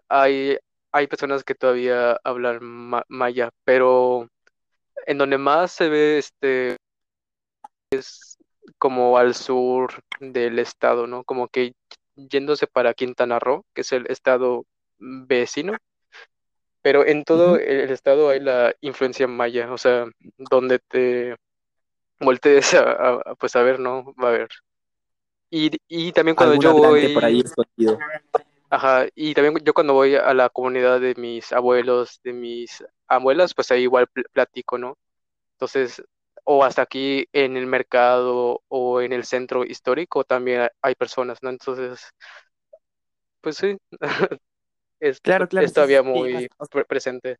hay, 0.09 0.59
hay 0.93 1.07
personas 1.09 1.45
que 1.45 1.55
todavía 1.55 2.19
hablan 2.25 2.61
ma- 2.65 3.05
maya, 3.09 3.51
pero 3.65 4.29
en 5.07 5.19
donde 5.19 5.39
más 5.39 5.73
se 5.73 5.89
ve 5.89 6.19
este 6.19 6.77
como 8.79 9.19
al 9.19 9.35
sur 9.35 9.93
del 10.21 10.59
estado, 10.59 11.07
¿no? 11.07 11.25
Como 11.25 11.49
que 11.49 11.73
yéndose 12.17 12.67
para 12.67 12.95
Quintana 12.95 13.39
Roo, 13.39 13.65
que 13.75 13.83
es 13.83 13.93
el 13.93 14.07
estado 14.11 14.65
vecino, 14.99 15.77
pero 16.87 17.05
en 17.05 17.25
todo 17.25 17.57
Ujú. 17.57 17.59
el 17.59 17.91
estado 17.91 18.29
hay 18.31 18.39
la 18.39 18.73
influencia 18.81 19.27
maya, 19.27 19.73
o 19.73 19.77
sea, 19.79 20.07
donde 20.39 20.79
te 20.79 21.35
voltees 22.21 22.75
a, 22.75 22.83
a- 22.93 23.23
a, 23.33 23.35
pues 23.37 23.57
a 23.57 23.63
ver, 23.65 23.81
¿no? 23.81 24.15
Va 24.23 24.29
a 24.29 24.33
haber. 24.35 24.49
Y, 25.51 25.71
y 25.89 26.13
también 26.13 26.37
cuando 26.37 26.55
¿Algún 26.55 26.63
yo 26.63 26.71
hablante 26.71 27.11
por 27.11 27.25
ahí 27.25 27.41
voy, 27.41 27.45
escondido? 27.45 27.99
ajá, 28.71 29.07
y 29.15 29.35
también 29.35 29.57
yo 29.65 29.75
cuando 29.75 29.95
voy 29.95 30.15
a 30.17 30.35
la 30.35 30.49
comunidad 30.51 31.01
de 31.01 31.15
mis 31.17 31.53
abuelos, 31.53 32.21
de 32.25 32.33
mis 32.33 32.85
abuelas, 33.09 33.55
pues 33.55 33.71
ahí 33.71 33.83
igual 33.83 34.07
pl- 34.09 34.25
platico, 34.33 34.79
¿no? 34.79 34.97
Entonces, 35.55 36.03
o 36.45 36.65
hasta 36.65 36.83
aquí 36.83 37.27
en 37.33 37.57
el 37.57 37.67
mercado 37.67 38.63
o 38.69 39.01
en 39.03 39.13
el 39.13 39.25
centro 39.25 39.65
histórico 39.65 40.25
también 40.25 40.69
hay 40.83 40.95
personas, 40.97 41.39
¿no? 41.43 41.51
Entonces, 41.51 42.01
pues 43.41 43.57
sí, 43.57 43.77
es, 45.01 45.21
Claro, 45.21 45.49
claro, 45.49 45.67
es 45.67 45.73
todavía 45.73 46.03
sí, 46.03 46.09
muy 46.09 46.49
presente. 46.89 47.37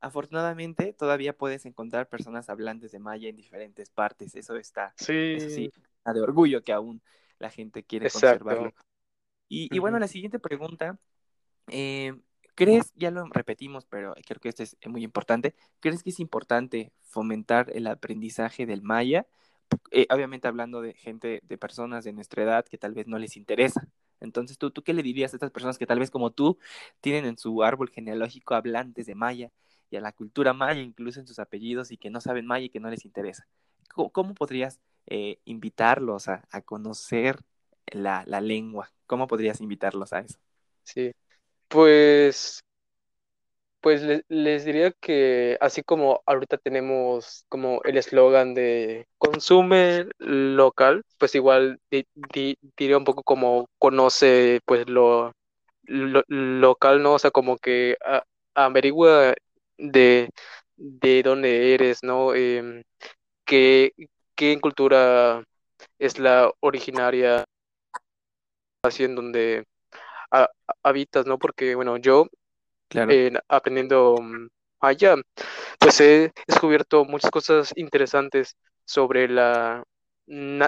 afortunadamente 0.00 0.92
todavía 0.92 1.32
puedes 1.36 1.66
encontrar 1.66 2.08
personas 2.08 2.48
hablantes 2.48 2.92
de 2.92 2.98
maya 2.98 3.28
en 3.28 3.36
diferentes 3.36 3.90
partes. 3.90 4.34
Eso 4.34 4.56
está, 4.56 4.94
eso 5.32 5.50
sí, 5.50 5.64
Sí, 5.64 5.70
está 5.98 6.12
de 6.12 6.20
orgullo 6.20 6.62
que 6.62 6.72
aún 6.72 7.02
la 7.38 7.50
gente 7.50 7.82
quiere 7.84 8.10
conservarlo. 8.10 8.72
Y, 9.48 9.74
y 9.74 9.78
bueno, 9.78 9.98
la 9.98 10.08
siguiente 10.08 10.38
pregunta, 10.38 10.98
eh, 11.68 12.14
¿crees, 12.54 12.92
ya 12.94 13.10
lo 13.10 13.26
repetimos, 13.26 13.86
pero 13.86 14.14
creo 14.26 14.40
que 14.40 14.48
esto 14.50 14.62
es 14.62 14.76
muy 14.86 15.04
importante, 15.04 15.54
¿crees 15.80 16.02
que 16.02 16.10
es 16.10 16.20
importante 16.20 16.92
fomentar 17.02 17.70
el 17.74 17.86
aprendizaje 17.86 18.66
del 18.66 18.82
maya? 18.82 19.26
Eh, 19.90 20.06
obviamente 20.10 20.48
hablando 20.48 20.80
de 20.82 20.94
gente, 20.94 21.40
de 21.44 21.58
personas 21.58 22.04
de 22.04 22.12
nuestra 22.12 22.42
edad 22.42 22.64
que 22.66 22.78
tal 22.78 22.94
vez 22.94 23.06
no 23.06 23.18
les 23.18 23.36
interesa. 23.36 23.88
Entonces, 24.20 24.58
¿tú, 24.58 24.70
¿tú 24.70 24.82
qué 24.82 24.92
le 24.92 25.02
dirías 25.02 25.32
a 25.32 25.36
estas 25.36 25.50
personas 25.50 25.78
que 25.78 25.86
tal 25.86 25.98
vez 25.98 26.10
como 26.10 26.30
tú 26.30 26.58
tienen 27.00 27.24
en 27.24 27.38
su 27.38 27.62
árbol 27.62 27.90
genealógico 27.90 28.54
hablantes 28.54 29.06
de 29.06 29.14
maya 29.14 29.50
y 29.90 29.96
a 29.96 30.00
la 30.00 30.12
cultura 30.12 30.52
maya, 30.52 30.80
incluso 30.80 31.20
en 31.20 31.26
sus 31.26 31.38
apellidos, 31.38 31.90
y 31.90 31.96
que 31.96 32.10
no 32.10 32.20
saben 32.20 32.46
maya 32.46 32.66
y 32.66 32.70
que 32.70 32.80
no 32.80 32.90
les 32.90 33.04
interesa? 33.04 33.46
¿Cómo, 33.94 34.10
cómo 34.10 34.34
podrías 34.34 34.80
eh, 35.06 35.38
invitarlos 35.44 36.28
a, 36.28 36.42
conocer 36.64 37.40
la, 37.86 38.24
la, 38.26 38.40
lengua? 38.40 38.90
¿Cómo 39.06 39.26
podrías 39.26 39.60
invitarlos 39.60 40.12
a 40.12 40.20
eso? 40.20 40.38
Sí, 40.82 41.12
pues 41.68 42.60
pues 43.80 44.02
les, 44.28 44.64
diría 44.64 44.92
que 45.00 45.56
así 45.60 45.82
como 45.82 46.22
ahorita 46.26 46.58
tenemos 46.58 47.44
como 47.48 47.80
el 47.84 47.96
eslogan 47.98 48.54
de 48.54 49.06
consume 49.18 50.06
local, 50.18 51.04
pues 51.18 51.34
igual 51.34 51.80
diría 52.76 52.98
un 52.98 53.04
poco 53.04 53.22
como 53.22 53.66
conoce 53.78 54.60
pues 54.66 54.88
lo, 54.88 55.32
local, 55.86 57.02
¿no? 57.02 57.14
O 57.14 57.18
sea, 57.18 57.30
como 57.30 57.56
que 57.58 57.96
averigua 58.54 59.34
de, 59.78 60.30
de 60.76 61.22
dónde 61.22 61.74
eres, 61.74 62.02
¿no? 62.02 62.34
Em, 62.34 62.82
qué, 63.44 63.92
qué 64.36 64.60
cultura 64.60 65.44
es 65.98 66.18
la 66.18 66.52
originaria 66.60 67.44
así 68.82 69.04
en 69.04 69.14
donde 69.14 69.64
habitas, 70.82 71.26
¿no? 71.26 71.38
Porque, 71.38 71.74
bueno, 71.74 71.96
yo 71.96 72.26
Aprendiendo 73.48 74.16
allá, 74.80 75.16
mm, 75.16 75.22
pues 75.78 76.00
he 76.00 76.32
descubierto 76.46 77.04
muchas 77.04 77.30
cosas 77.30 77.72
interesantes 77.76 78.56
sobre 78.84 79.28
la 79.28 79.82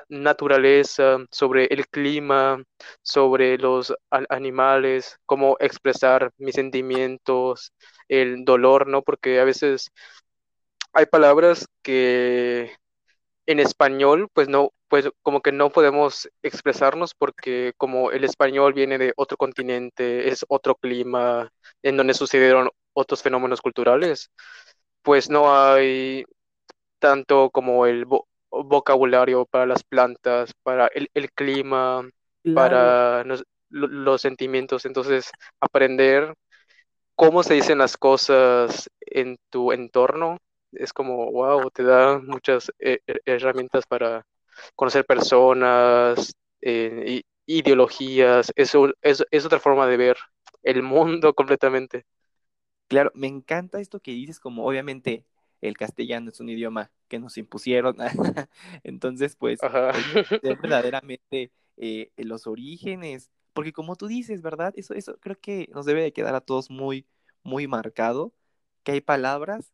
naturaleza, 0.09 1.19
sobre 1.31 1.67
el 1.67 1.87
clima, 1.89 2.63
sobre 3.03 3.59
los 3.59 3.95
animales, 4.31 5.19
cómo 5.27 5.57
expresar 5.61 6.31
mis 6.39 6.55
sentimientos, 6.55 7.73
el 8.09 8.45
dolor, 8.45 8.87
¿no? 8.87 9.03
Porque 9.03 9.39
a 9.41 9.45
veces 9.45 9.91
hay 10.93 11.07
palabras 11.07 11.67
que 11.83 12.73
en 13.47 13.61
español, 13.61 14.29
pues 14.33 14.49
no, 14.49 14.71
pues 14.89 15.09
como 15.23 15.41
que 15.41 15.53
no 15.53 15.71
podemos 15.71 16.29
expresarnos 16.43 17.15
porque 17.15 17.73
como 17.77 18.11
el 18.11 18.25
español 18.25 18.73
viene 18.75 18.99
de 18.99 19.13
otro 19.17 19.37
continente, 19.37 20.29
es 20.29 20.45
otro 20.49 20.75
clima, 20.77 21.51
en 21.83 21.97
donde 21.97 22.15
sucedieron 22.15 22.71
otros 22.93 23.23
fenómenos 23.23 23.61
culturales, 23.61 24.31
pues 25.03 25.31
no 25.31 25.55
hay 25.55 26.25
tanto 26.99 27.51
como 27.51 27.87
el 27.87 28.07
vocabulario 28.51 29.47
para 29.47 29.67
las 29.67 29.83
plantas, 29.85 30.53
para 30.63 30.89
el, 30.89 31.31
clima, 31.33 32.09
para 32.55 33.25
los, 33.71 34.21
sentimientos. 34.21 34.85
Entonces, 34.85 35.31
aprender 35.61 36.35
cómo 37.17 37.43
se 37.43 37.55
dicen 37.55 37.79
las 37.79 37.97
cosas 37.97 38.91
en 39.01 39.39
tu 39.51 39.73
entorno 39.73 40.39
es 40.73 40.93
como, 40.93 41.31
wow, 41.33 41.71
te 41.71 41.83
da 41.83 42.19
muchas 42.19 42.71
eh, 42.79 43.01
herramientas 43.25 43.87
para 43.87 44.27
conocer 44.77 45.05
personas, 45.05 46.35
eh, 46.61 47.23
ideologías, 47.47 48.53
eso 48.57 48.93
es, 49.03 49.25
es 49.31 49.45
otra 49.45 49.59
forma 49.61 49.87
de 49.87 49.97
ver 49.97 50.17
el 50.63 50.83
mundo 50.83 51.35
completamente. 51.35 52.05
Claro, 52.89 53.13
me 53.15 53.29
encanta 53.29 53.81
esto 53.81 54.01
que 54.01 54.13
dices, 54.13 54.41
como 54.41 54.67
obviamente 54.67 55.25
el 55.61 55.77
castellano 55.77 56.31
es 56.31 56.41
un 56.41 56.49
idioma 56.49 56.91
que 57.09 57.19
nos 57.19 57.37
impusieron, 57.39 57.97
entonces 58.83 59.37
pues 59.37 59.61
verdaderamente 60.43 61.53
eh, 61.77 62.11
los 62.17 62.47
orígenes, 62.47 63.31
porque 63.53 63.73
como 63.73 63.97
tú 63.97 64.07
dices, 64.09 64.43
¿verdad? 64.43 64.73
Eso, 64.77 64.95
eso 64.95 65.19
creo 65.21 65.39
que 65.39 65.69
nos 65.73 65.87
debe 65.87 66.03
de 66.03 66.13
quedar 66.13 66.35
a 66.35 66.41
todos 66.41 66.71
muy, 66.71 67.07
muy 67.43 67.67
marcado, 67.67 68.33
que 68.83 68.93
hay 68.93 69.01
palabras 69.01 69.73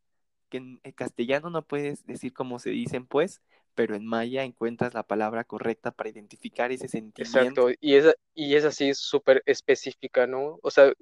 en 0.57 0.93
castellano 0.93 1.51
no 1.51 1.63
puedes 1.63 2.07
decir 2.07 2.33
cómo 2.33 2.59
se 2.59 2.71
dicen, 2.71 3.07
pues, 3.07 3.41
pero 3.77 3.95
en 3.95 4.07
maya 4.07 4.43
encuentras 4.43 4.95
la 4.95 5.05
palabra 5.05 5.45
correcta 5.45 5.93
para 5.93 6.09
identificar 6.09 6.73
ese 6.73 6.89
sentimiento. 6.89 7.39
Exacto, 7.39 7.71
y 7.81 7.95
es, 7.95 8.17
y 8.35 8.57
es 8.57 8.65
así 8.65 8.95
súper 8.95 9.43
específica, 9.47 10.27
¿no? 10.27 10.59
O 10.63 10.71
sea, 10.71 10.93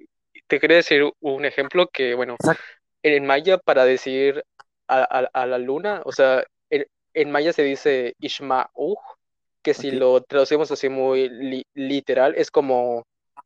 te 0.47 0.59
quería 0.59 0.77
decir 0.77 1.03
un 1.21 1.45
ejemplo 1.45 1.87
que, 1.87 2.13
bueno, 2.13 2.35
en 3.01 3.25
maya 3.25 3.57
para 3.57 3.85
decir 3.85 4.43
a, 4.87 5.45
la 5.45 5.57
luna, 5.57 6.01
o 6.05 6.11
sea, 6.11 6.43
en, 6.69 7.31
maya 7.31 7.53
se 7.53 7.63
dice 7.63 8.13
Ishma'uj, 8.19 8.99
que 9.63 9.73
si 9.73 9.91
lo 9.91 10.21
traducimos 10.21 10.69
así 10.69 10.89
muy 10.89 11.63
literal, 11.73 12.35
es 12.35 12.51
como 12.51 13.03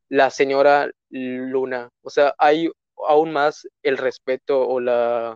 la 0.10 0.32
señora 0.32 0.90
luna. 1.10 1.90
O 2.02 2.10
sea, 2.10 2.34
hay 2.38 2.70
aún 3.08 3.32
más 3.32 3.68
el 3.84 3.98
respeto 3.98 4.68
o 4.68 4.80
la 4.80 5.36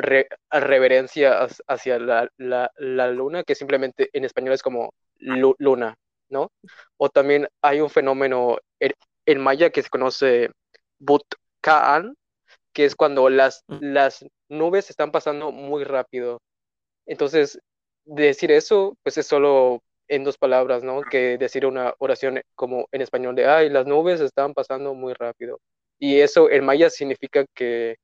reverencia 0.00 1.46
hacia 1.66 1.98
la, 1.98 2.70
luna, 3.12 3.42
que 3.44 3.54
simplemente 3.54 4.10
en 4.12 4.24
español 4.24 4.54
es 4.54 4.62
como 4.62 4.92
luna, 5.18 5.94
¿no? 6.28 6.50
O 6.96 7.08
también 7.08 7.48
hay 7.62 7.80
un 7.80 7.90
fenómeno 7.90 8.58
en, 8.78 9.40
maya 9.40 9.70
que 9.70 9.82
se 9.82 9.88
conoce 9.88 10.50
Butkaan, 10.98 12.14
que 12.72 12.84
es 12.84 12.96
cuando 12.96 13.28
las, 13.28 13.62
mm. 13.68 13.78
las 13.80 14.24
nubes 14.48 14.90
están 14.90 15.10
pasando 15.12 15.52
muy 15.52 15.84
rápido. 15.84 16.40
Entonces, 17.06 17.58
decir 18.04 18.50
eso, 18.50 18.96
pues 19.02 19.18
es 19.18 19.26
solo 19.26 19.82
en 20.08 20.24
dos 20.24 20.38
palabras, 20.38 20.82
¿no? 20.82 21.02
Que 21.02 21.38
decir 21.38 21.66
una 21.66 21.94
oración 21.98 22.40
como 22.54 22.86
en 22.92 23.02
español 23.02 23.34
de, 23.36 23.46
ay, 23.46 23.70
las 23.70 23.86
nubes 23.86 24.20
están 24.20 24.54
pasando 24.54 24.94
muy 24.94 25.14
rápido. 25.14 25.60
Y 25.98 26.20
eso 26.20 26.50
en 26.50 26.64
maya 26.64 26.90
significa 26.90 27.44
que 27.54 27.96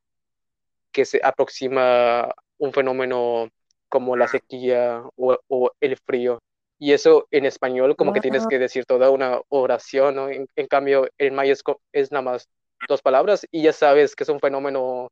que 0.96 1.04
se 1.04 1.20
aproxima 1.22 2.34
un 2.56 2.72
fenómeno 2.72 3.50
como 3.90 4.16
la 4.16 4.28
sequía 4.28 5.02
o, 5.16 5.70
el 5.78 5.98
frío. 5.98 6.38
Y 6.78 6.94
eso 6.94 7.28
en 7.30 7.44
español 7.44 7.96
como 7.96 8.14
que 8.14 8.22
tienes 8.22 8.46
que 8.46 8.58
decir 8.58 8.86
toda 8.86 9.10
una 9.10 9.38
oración, 9.50 10.14
¿no? 10.14 10.30
En, 10.30 10.66
cambio, 10.68 11.06
en 11.18 11.34
maya 11.34 11.52
es, 11.92 12.12
nada 12.12 12.22
más 12.22 12.48
dos 12.88 13.02
palabras 13.02 13.46
y 13.50 13.62
ya 13.62 13.74
sabes 13.74 14.16
que 14.16 14.24
es 14.24 14.30
un 14.30 14.40
fenómeno 14.40 15.08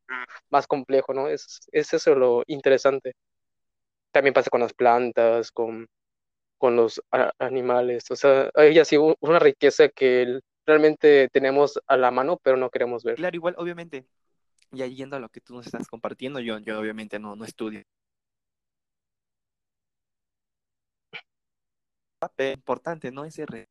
más 0.49 0.67
complejo, 0.67 1.13
¿no? 1.13 1.29
Es, 1.29 1.69
es 1.71 1.93
eso 1.93 2.15
lo 2.15 2.45
interesante. 2.47 3.13
También 4.11 4.33
pasa 4.33 4.49
con 4.49 4.63
las 4.63 4.73
plantas, 4.73 5.51
con, 5.53 5.87
con 6.57 6.77
los 6.77 7.03
animales. 7.39 8.11
O 8.11 8.17
sea, 8.17 8.51
hay 8.55 8.79
así 8.79 8.97
una 8.97 9.39
riqueza 9.39 9.89
que 9.91 10.41
realmente 10.65 11.29
tenemos 11.31 11.79
a 11.87 11.99
la 11.99 12.11
mano, 12.11 12.39
pero 12.43 12.57
no 12.57 12.71
queremos 12.71 13.05
ver. 13.05 13.17
Claro, 13.17 13.37
igual, 13.37 13.55
obviamente, 13.59 14.07
ya 14.75 14.87
yendo 14.87 15.17
a 15.17 15.21
lo 15.21 15.29
que 15.29 15.41
tú 15.41 15.55
nos 15.55 15.67
estás 15.67 15.89
compartiendo, 15.89 16.41
yo, 16.41 16.59
yo 16.59 16.79
obviamente 16.79 17.19
no, 17.19 17.37
no 17.37 17.45
estudio. 17.45 17.83
Papel 22.19 22.55
importante, 22.55 23.11
¿no? 23.13 23.25
Ese 23.25 23.47
re... 23.47 23.69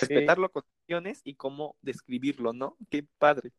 respetarlo 0.00 0.50
con 0.50 0.64
acciones 0.80 1.20
y 1.24 1.34
cómo 1.34 1.76
describirlo, 1.80 2.52
¿no? 2.52 2.76
Qué 2.90 3.06
padre. 3.18 3.52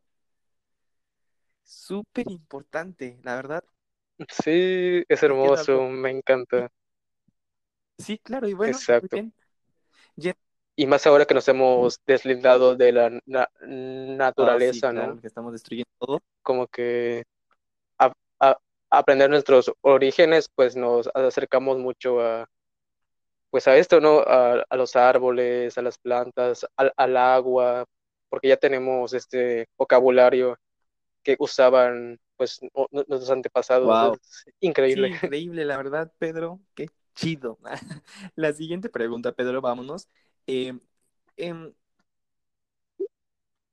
Súper 1.63 2.29
importante, 2.29 3.19
la 3.23 3.35
verdad. 3.35 3.63
Sí, 4.29 5.03
es 5.07 5.23
hermoso, 5.23 5.89
me 5.89 6.11
encanta. 6.11 6.71
Sí, 7.97 8.19
claro, 8.19 8.47
y 8.47 8.53
bueno, 8.53 8.77
Exacto. 8.77 9.17
Y 10.77 10.87
más 10.87 11.07
ahora 11.07 11.25
que 11.25 11.33
nos 11.33 11.47
hemos 11.47 12.01
deslindado 12.05 12.75
de 12.75 12.91
la 12.91 13.19
ah, 13.33 13.49
naturaleza, 13.61 14.91
¿no? 14.91 15.19
Que 15.21 15.27
estamos 15.27 15.53
destruyendo 15.53 15.89
todo. 15.97 16.21
Como 16.41 16.67
que 16.67 17.23
a, 17.97 18.11
aprender 18.89 19.29
nuestros 19.29 19.71
orígenes, 19.81 20.49
pues 20.53 20.75
nos 20.75 21.09
acercamos 21.13 21.77
mucho 21.77 22.19
a, 22.19 22.49
pues 23.49 23.67
a 23.69 23.77
esto, 23.77 24.01
¿no? 24.01 24.19
A, 24.19 24.65
los 24.75 24.97
árboles, 24.97 25.77
a 25.77 25.81
las 25.81 25.97
plantas, 25.97 26.65
al, 26.75 27.17
agua, 27.17 27.85
porque 28.27 28.49
ya 28.49 28.57
tenemos 28.57 29.13
este 29.13 29.67
vocabulario 29.77 30.57
que 31.23 31.37
usaban, 31.39 32.19
pues, 32.35 32.59
nuestros 32.91 33.29
antepasados. 33.29 34.17
increíble. 34.59 35.07
increíble, 35.07 35.63
la 35.63 35.77
verdad, 35.77 36.11
Pedro. 36.17 36.59
Qué 36.73 36.89
chido. 37.15 37.57
la 38.35 38.51
siguiente 38.51 38.89
pregunta, 38.89 39.31
Pedro, 39.31 39.61
vámonos. 39.61 40.09
Em, 40.47 40.79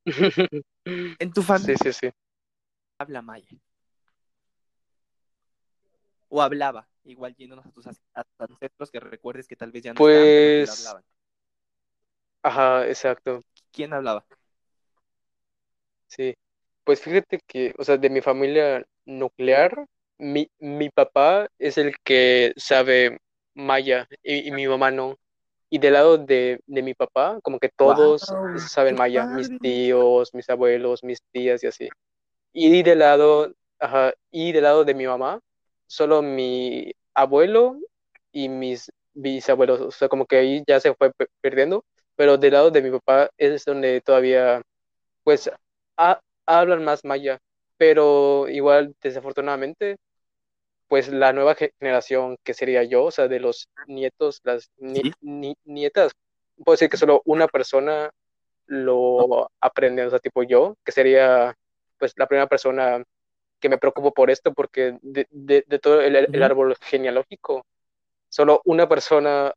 en 0.84 1.32
tu 1.32 1.42
familia 1.42 1.76
sí, 1.76 1.92
sí, 1.92 2.08
sí. 2.08 2.10
habla 2.98 3.22
maya. 3.22 3.46
O 6.28 6.40
hablaba, 6.40 6.88
igual 7.04 7.34
yéndonos 7.36 7.66
a 7.66 7.70
tus 7.70 7.86
ancestros 8.38 8.90
que 8.90 9.00
recuerdes 9.00 9.46
que 9.46 9.56
tal 9.56 9.70
vez 9.70 9.82
ya 9.82 9.92
no 9.92 9.98
pues... 9.98 10.70
hablaban. 10.70 11.04
Ajá, 12.42 12.88
exacto. 12.88 13.42
¿Quién 13.70 13.92
hablaba? 13.92 14.24
Sí, 16.08 16.34
pues 16.84 17.00
fíjate 17.00 17.40
que, 17.46 17.74
o 17.78 17.84
sea, 17.84 17.96
de 17.96 18.10
mi 18.10 18.20
familia 18.20 18.84
nuclear, 19.04 19.86
mi, 20.18 20.50
mi 20.58 20.90
papá 20.90 21.48
es 21.58 21.78
el 21.78 21.94
que 22.04 22.52
sabe 22.56 23.18
maya 23.54 24.08
y 24.22 24.50
mi 24.50 24.66
mamá 24.66 24.90
no. 24.90 25.18
Y 25.74 25.78
del 25.78 25.94
lado 25.94 26.18
de, 26.18 26.60
mi 26.66 26.92
papá, 26.92 27.38
como 27.42 27.58
que 27.58 27.70
todos 27.70 28.30
saben 28.68 28.94
maya, 28.94 29.26
mis 29.26 29.48
tíos, 29.58 30.34
mis 30.34 30.50
abuelos, 30.50 31.02
mis 31.02 31.22
tías 31.32 31.64
y 31.64 31.66
así. 31.66 31.88
y 32.52 32.82
del 32.82 32.98
lado, 32.98 33.54
ajá, 33.78 34.12
y 34.30 34.52
del 34.52 34.64
lado 34.64 34.84
de 34.84 34.92
mi 34.92 35.06
mamá, 35.06 35.40
solo 35.86 36.20
mi 36.20 36.92
abuelo 37.14 37.78
y 38.32 38.50
mis 38.50 38.92
bisabuelos, 39.14 39.80
o 39.80 39.90
sea, 39.90 40.10
como 40.10 40.26
que 40.26 40.36
ahí 40.36 40.62
ya 40.66 40.78
se 40.78 40.92
fue 40.94 41.10
perdiendo, 41.40 41.86
pero 42.16 42.36
del 42.36 42.52
lado 42.52 42.70
de 42.70 42.82
mi 42.82 42.90
papá 42.90 43.30
es 43.38 43.64
donde 43.64 44.02
todavía, 44.02 44.60
pues, 45.24 45.50
hablan 46.44 46.84
más 46.84 47.02
maya, 47.02 47.38
pero 47.78 48.46
igual, 48.46 48.94
desafortunadamente, 49.00 49.96
pues 50.92 51.08
la 51.08 51.32
nueva 51.32 51.54
generación 51.54 52.36
que 52.44 52.52
sería 52.52 52.82
yo, 52.82 53.04
o 53.04 53.10
sea, 53.10 53.26
de 53.26 53.40
los 53.40 53.70
nietos, 53.86 54.42
las 54.44 54.70
nietas, 54.78 56.12
puedo 56.62 56.74
decir 56.74 56.90
que 56.90 56.98
solo 56.98 57.22
una 57.24 57.48
persona 57.48 58.10
lo 58.66 59.50
aprende, 59.58 60.04
o 60.04 60.10
sea, 60.10 60.18
tipo 60.18 60.42
yo, 60.42 60.76
que 60.84 60.92
sería 60.92 61.56
pues 61.98 62.12
la 62.18 62.26
primera 62.26 62.46
persona 62.46 63.02
que 63.58 63.70
me 63.70 63.78
preocupo 63.78 64.12
por 64.12 64.30
esto, 64.30 64.52
porque 64.52 64.98
de, 65.00 65.26
de, 65.30 65.78
todo 65.78 66.02
el, 66.02 66.42
árbol 66.42 66.76
genealógico, 66.82 67.64
solo 68.28 68.60
una 68.66 68.86
persona 68.86 69.54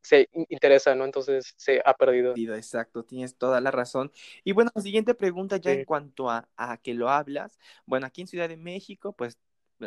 se 0.00 0.28
interesa, 0.48 0.96
¿no? 0.96 1.04
Entonces 1.04 1.54
se 1.56 1.80
ha 1.84 1.94
perdido. 1.94 2.34
Exacto, 2.56 3.04
tienes 3.04 3.36
toda 3.36 3.60
la 3.60 3.70
razón. 3.70 4.10
Y 4.42 4.50
bueno, 4.50 4.72
la 4.74 4.82
siguiente 4.82 5.14
pregunta 5.14 5.58
ya 5.58 5.70
en 5.70 5.84
cuanto 5.84 6.28
a, 6.28 6.48
a 6.56 6.76
que 6.78 6.92
lo 6.92 7.08
hablas, 7.08 7.56
bueno, 7.86 8.04
aquí 8.04 8.22
en 8.22 8.26
Ciudad 8.26 8.48
de 8.48 8.56
México, 8.56 9.12
pues 9.12 9.38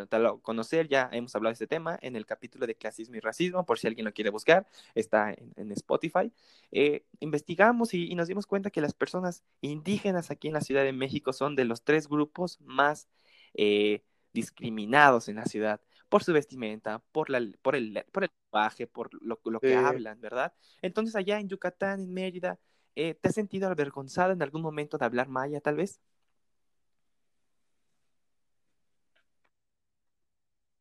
tal 0.07 0.41
conocer, 0.41 0.87
ya 0.87 1.09
hemos 1.11 1.35
hablado 1.35 1.51
de 1.51 1.53
este 1.53 1.67
tema 1.67 1.97
en 2.01 2.15
el 2.15 2.25
capítulo 2.25 2.67
de 2.67 2.75
clasismo 2.75 3.15
y 3.15 3.19
racismo, 3.19 3.65
por 3.65 3.79
si 3.79 3.87
alguien 3.87 4.05
lo 4.05 4.13
quiere 4.13 4.29
buscar, 4.29 4.67
está 4.93 5.33
en, 5.33 5.71
Spotify. 5.71 6.31
Eh, 6.71 7.05
investigamos 7.19 7.93
y, 7.93 8.13
nos 8.15 8.27
dimos 8.27 8.45
cuenta 8.45 8.69
que 8.69 8.81
las 8.81 8.93
personas 8.93 9.43
indígenas 9.61 10.31
aquí 10.31 10.47
en 10.47 10.53
la 10.53 10.61
Ciudad 10.61 10.83
de 10.83 10.93
México 10.93 11.33
son 11.33 11.55
de 11.55 11.65
los 11.65 11.83
tres 11.83 12.07
grupos 12.07 12.59
más 12.61 13.07
eh, 13.53 14.03
discriminados 14.33 15.29
en 15.29 15.37
la 15.37 15.45
ciudad 15.45 15.81
por 16.09 16.23
su 16.23 16.33
vestimenta, 16.33 17.01
por, 17.11 17.29
la, 17.29 17.41
por, 17.61 17.75
el, 17.75 18.05
por 18.11 18.23
el 18.23 18.29
lenguaje, 18.45 18.87
por 18.87 19.09
lo, 19.21 19.59
que 19.59 19.75
hablan, 19.75 20.21
¿verdad? 20.21 20.53
Entonces 20.81 21.15
allá 21.15 21.39
en 21.39 21.49
Yucatán, 21.49 22.01
en 22.01 22.13
Mérida, 22.13 22.59
eh, 22.95 23.15
¿te 23.15 23.29
has 23.29 23.35
sentido 23.35 23.67
avergonzada 23.67 24.33
en 24.33 24.41
algún 24.41 24.61
momento 24.61 24.97
de 24.97 25.05
hablar 25.05 25.27
maya, 25.27 25.59
tal 25.61 25.75
vez? 25.75 25.99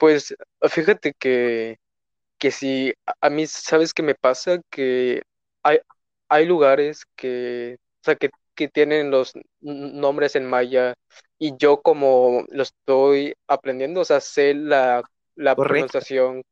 Pues 0.04 0.34
fíjate 0.68 1.14
que, 1.18 1.78
que 2.36 2.50
si 2.50 2.92
a 3.22 3.30
mí, 3.30 3.46
¿sabes 3.46 3.94
qué 3.94 4.02
me 4.02 4.14
pasa? 4.14 4.60
Que 4.68 5.22
hay, 5.62 5.78
hay 6.28 6.44
lugares 6.44 7.04
que, 7.16 7.78
o 7.80 8.04
sea, 8.04 8.14
que, 8.14 8.28
que 8.54 8.68
tienen 8.68 9.10
los 9.10 9.32
nombres 9.62 10.36
en 10.36 10.44
maya 10.44 10.92
y 11.38 11.56
yo 11.56 11.80
como 11.80 12.44
lo 12.50 12.64
estoy 12.64 13.32
aprendiendo, 13.48 14.02
o 14.02 14.04
sea, 14.04 14.20
sé 14.20 14.52
la, 14.52 15.02
la 15.36 15.56
pronunciación 15.56 16.42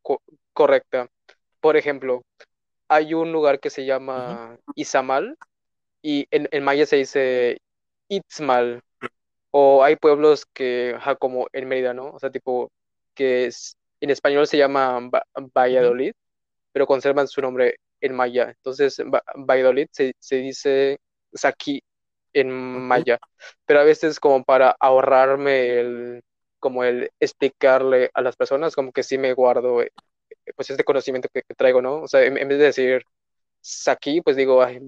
correcta. 0.54 1.08
Por 1.60 1.76
ejemplo, 1.76 2.22
hay 2.88 3.12
un 3.12 3.32
lugar 3.32 3.60
que 3.60 3.68
se 3.68 3.84
llama 3.84 4.56
Izamal 4.76 5.36
y 6.00 6.26
en, 6.30 6.48
en 6.52 6.64
maya 6.64 6.86
se 6.86 6.96
dice 6.96 7.58
Itzmal. 8.08 8.80
O 9.50 9.84
hay 9.84 9.96
pueblos 9.96 10.46
que, 10.54 10.96
como 11.18 11.48
en 11.52 11.68
Mérida, 11.68 11.92
¿no? 11.92 12.12
O 12.12 12.18
sea, 12.18 12.30
tipo 12.30 12.70
que 13.14 13.46
es, 13.46 13.76
en 14.00 14.10
español 14.10 14.46
se 14.46 14.58
llama 14.58 15.00
Valladolid, 15.54 16.12
pero 16.72 16.86
conservan 16.86 17.28
su 17.28 17.40
nombre 17.40 17.76
en 18.00 18.14
maya. 18.14 18.50
Entonces, 18.50 19.02
Valladolid 19.36 19.88
se, 19.92 20.14
se 20.18 20.36
dice 20.36 20.98
Saki 21.34 21.82
en 22.32 22.50
maya, 22.50 23.18
pero 23.66 23.80
a 23.80 23.84
veces 23.84 24.20
como 24.20 24.44
para 24.44 24.76
ahorrarme 24.80 25.80
el 25.80 26.22
como 26.62 26.84
el 26.84 27.10
explicarle 27.20 28.10
a 28.14 28.22
las 28.22 28.36
personas, 28.36 28.76
como 28.76 28.92
que 28.92 29.02
sí 29.02 29.18
me 29.18 29.34
guardo 29.34 29.82
eh, 29.82 29.90
pues 30.56 30.70
este 30.70 30.84
conocimiento 30.84 31.28
que, 31.32 31.42
traigo, 31.56 31.82
¿no? 31.82 32.02
O 32.02 32.08
sea, 32.08 32.22
en, 32.24 32.34
vez 32.34 32.58
de 32.58 32.66
decir 32.66 33.02
Saki, 33.60 34.22
pues 34.22 34.36
digo 34.36 34.62
Ay, 34.62 34.80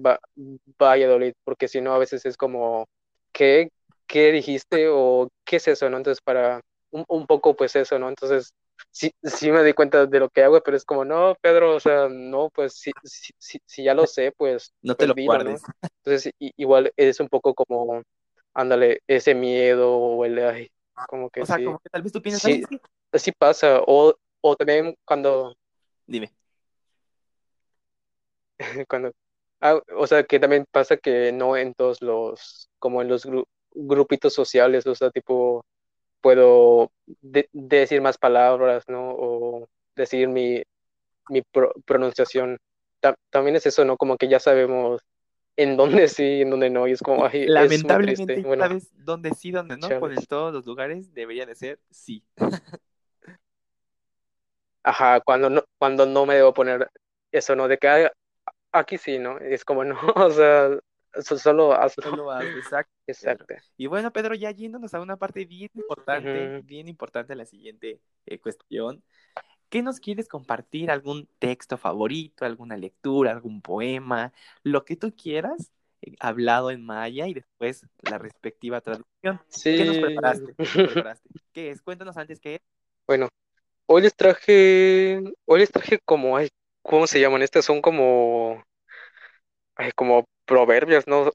Valladolid, 0.79 1.33
porque 1.43 1.67
si 1.67 1.81
no 1.81 1.93
a 1.93 1.99
veces 1.99 2.25
es 2.25 2.37
como, 2.37 2.87
¿qué, 3.33 3.69
¿qué 4.07 4.31
dijiste 4.31 4.87
o 4.89 5.29
qué 5.45 5.57
es 5.57 5.67
eso, 5.67 5.89
no? 5.89 5.97
Entonces 5.97 6.21
para 6.23 6.61
un, 7.07 7.27
poco 7.27 7.55
pues 7.55 7.75
eso, 7.75 7.99
¿no? 7.99 8.09
Entonces, 8.09 8.53
sí, 8.91 9.11
sí 9.23 9.51
me 9.51 9.63
di 9.63 9.73
cuenta 9.73 10.05
de 10.05 10.19
lo 10.19 10.29
que 10.29 10.43
hago, 10.43 10.61
pero 10.61 10.77
es 10.77 10.85
como, 10.85 11.03
no, 11.03 11.35
Pedro, 11.41 11.75
o 11.75 11.79
sea, 11.79 12.07
no, 12.09 12.49
pues 12.53 12.73
si, 12.73 12.91
si, 13.37 13.83
ya 13.83 13.93
lo 13.93 14.07
sé, 14.07 14.31
pues... 14.31 14.73
No 14.81 14.95
te 14.95 15.05
pues 15.05 15.17
lo 15.17 15.23
guardes. 15.25 15.61
Entonces, 16.03 16.33
igual 16.39 16.91
es 16.95 17.19
un 17.19 17.27
poco 17.27 17.53
como, 17.53 18.01
ándale, 18.53 19.01
ese 19.07 19.35
miedo 19.35 19.95
o 19.95 20.25
el, 20.25 20.39
ay, 20.39 20.71
como 21.07 21.29
que 21.29 21.41
O 21.41 21.45
sea, 21.45 21.57
sí. 21.57 21.65
como 21.65 21.79
que 21.79 21.89
tal 21.89 22.01
vez 22.01 22.11
tú 22.11 22.21
piensas, 22.21 22.51
sí, 22.51 22.63
sí 23.13 23.31
pasa, 23.31 23.81
o, 23.85 24.15
o 24.41 24.55
también 24.55 24.95
cuando... 25.05 25.55
Dime. 26.05 26.31
cuando... 28.87 29.11
Ah, 29.61 29.81
o 29.97 30.05
sea, 30.05 30.23
que 30.23 30.39
también 30.39 30.65
pasa 30.69 30.97
que 30.97 31.31
no 31.31 31.57
en 31.57 31.73
todos 31.73 32.01
los, 32.01 32.69
como 32.77 33.01
en 33.01 33.07
los 33.07 33.25
grupitos 33.75 34.33
sociales, 34.33 34.85
o 34.85 34.95
sea, 34.95 35.09
tipo, 35.09 35.65
puedo 36.25 36.91
decir 37.53 38.01
más 38.01 38.17
palabras, 38.17 38.85
¿no? 38.87 39.11
O 39.11 39.69
decir 39.95 40.27
mi, 40.27 40.63
mi 41.29 41.43
pronunciación. 41.85 42.57
también 43.29 43.57
es 43.57 43.67
eso, 43.67 43.85
¿no? 43.85 43.95
Como 43.95 44.17
que 44.17 44.27
ya 44.27 44.39
sabemos 44.39 45.03
en 45.55 45.77
dónde 45.77 46.07
sí, 46.07 46.41
en 46.41 46.49
dónde 46.49 46.71
no, 46.71 46.87
y 46.87 46.93
es 46.93 47.03
como, 47.03 47.27
ay, 47.27 47.45
Lamentablemente, 47.45 48.41
sabes 48.57 48.89
dónde 49.05 49.35
sí, 49.35 49.51
dónde 49.51 49.77
no, 49.77 49.87
pues 49.99 50.17
en 50.17 50.25
todos 50.25 50.51
los 50.51 50.65
lugares 50.65 51.13
debería 51.13 51.45
de 51.45 51.53
ser 51.53 51.79
sí. 51.91 52.23
Ajá, 54.81 55.21
cuando 55.21 55.51
no, 55.51 55.63
cuando 55.77 56.07
no 56.07 56.25
me 56.25 56.33
debo 56.33 56.55
poner 56.55 56.89
eso, 57.31 57.55
¿no? 57.55 57.67
De 57.67 57.77
que 57.77 58.09
aquí 58.71 58.97
sí, 58.97 59.19
¿no? 59.19 59.37
Es 59.37 59.63
como, 59.63 59.83
no, 59.85 59.99
o 60.15 60.31
sea, 60.31 60.71
solo 61.21 61.73
hazlo. 61.73 62.03
Solo 62.03 62.31
hazlo, 62.31 62.49
exacto. 62.59 62.91
Exacto. 63.07 63.53
Y 63.77 63.87
bueno, 63.87 64.11
Pedro, 64.11 64.33
ya 64.33 64.51
yéndonos 64.51 64.93
a 64.93 65.01
una 65.01 65.17
parte 65.17 65.45
bien 65.45 65.69
importante, 65.75 66.61
bien 66.63 66.87
importante 66.87 67.35
la 67.35 67.45
siguiente 67.45 67.99
eh, 68.25 68.39
cuestión. 68.39 69.03
¿Qué 69.69 69.81
nos 69.81 69.99
quieres 69.99 70.27
compartir? 70.27 70.89
¿Algún 70.89 71.27
texto 71.39 71.77
favorito, 71.77 72.45
alguna 72.45 72.77
lectura, 72.77 73.31
algún 73.31 73.61
poema, 73.61 74.33
lo 74.63 74.85
que 74.85 74.95
tú 74.95 75.13
quieras, 75.15 75.71
eh, 76.01 76.15
hablado 76.19 76.71
en 76.71 76.85
maya 76.85 77.27
y 77.27 77.33
después 77.33 77.85
la 78.09 78.17
respectiva 78.17 78.81
traducción? 78.81 79.39
Sí. 79.49 79.75
¿Qué 79.75 79.85
nos 79.85 79.97
preparaste? 79.97 80.55
¿Qué, 80.57 80.83
preparaste? 80.85 81.29
¿Qué 81.53 81.69
es? 81.71 81.81
Cuéntanos 81.81 82.17
antes 82.17 82.39
qué 82.39 82.55
es. 82.55 82.61
Bueno, 83.05 83.29
hoy 83.85 84.01
les 84.01 84.15
traje, 84.15 85.21
hoy 85.45 85.59
les 85.59 85.71
traje 85.71 85.99
como, 86.05 86.37
¿cómo 86.81 87.05
se 87.05 87.19
llaman? 87.19 87.43
Estas 87.43 87.65
son 87.65 87.81
como, 87.81 88.63
como 89.95 90.25
proverbios, 90.45 91.07
¿no? 91.07 91.31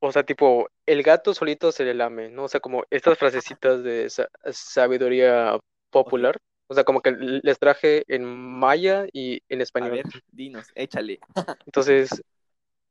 O, 0.00 0.12
sea, 0.12 0.24
tipo, 0.24 0.68
el 0.84 1.02
gato 1.02 1.34
solito 1.34 1.72
se 1.72 1.84
le 1.84 1.94
lame, 1.94 2.30
¿no? 2.30 2.44
O 2.44 2.48
sea, 2.48 2.60
como 2.60 2.84
estas 2.90 3.18
frasecitas 3.18 3.82
de 3.82 4.08
sabiduría 4.52 5.58
popular. 5.90 6.38
O 6.68 6.74
sea, 6.74 6.84
como 6.84 7.00
que 7.00 7.12
les 7.12 7.58
traje 7.58 8.04
en 8.08 8.24
maya 8.24 9.06
y 9.12 9.40
en 9.48 9.60
español. 9.60 9.92
A 9.92 9.94
ver, 9.94 10.06
dinos, 10.32 10.66
échale. 10.74 11.20
Entonces, 11.66 12.22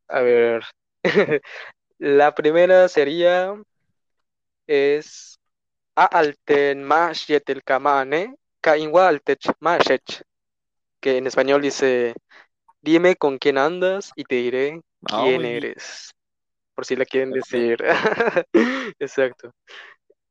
a 0.08 0.22
ver. 0.22 0.64
La 1.98 2.36
primera 2.36 2.88
sería 2.90 3.56
es 4.68 5.40
que 11.00 11.18
en 11.18 11.28
español 11.28 11.62
dice 11.62 12.16
dime 12.82 13.16
con 13.16 13.38
quién 13.38 13.58
andas 13.58 14.12
y 14.16 14.26
te 14.26 14.36
diré 14.36 14.82
quién 15.06 15.46
eres, 15.46 16.12
por 16.74 16.86
si 16.86 16.96
la 16.96 17.06
quieren 17.06 17.32
decir. 17.32 17.78
Exacto. 19.00 19.52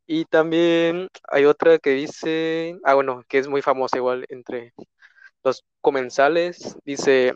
Y 0.07 0.27
también 0.27 1.09
hay 1.31 1.47
otra 1.47 1.79
que 1.79 1.91
dice, 1.91 2.79
ah, 2.85 2.95
bueno, 2.95 3.23
que 3.29 3.39
es 3.39 3.49
muy 3.49 3.63
famosa 3.63 3.97
igual 3.97 4.27
entre 4.29 4.75
los 5.43 5.65
comensales, 5.81 6.77
dice, 6.85 7.35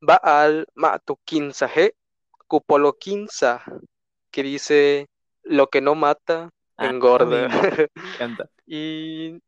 Baal 0.00 0.66
matu 0.74 1.18
quinzaje, 1.24 1.94
cupolo 2.46 2.94
quinza, 2.94 3.62
que 4.30 4.42
dice, 4.42 5.06
lo 5.42 5.68
que 5.68 5.80
no 5.80 5.94
mata, 5.94 6.50
ah, 6.76 6.86
engorda. 6.86 7.48
y 8.66 9.38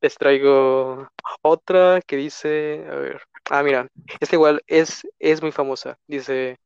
les 0.00 0.14
traigo 0.16 1.08
otra 1.42 2.00
que 2.06 2.16
dice, 2.16 2.86
a 2.90 2.94
ver, 2.96 3.22
Ah, 3.50 3.62
mira, 3.62 3.88
esta 4.20 4.36
igual 4.36 4.62
es, 4.66 5.06
es 5.18 5.40
muy 5.42 5.52
famosa. 5.52 5.98
Dice, 6.06 6.58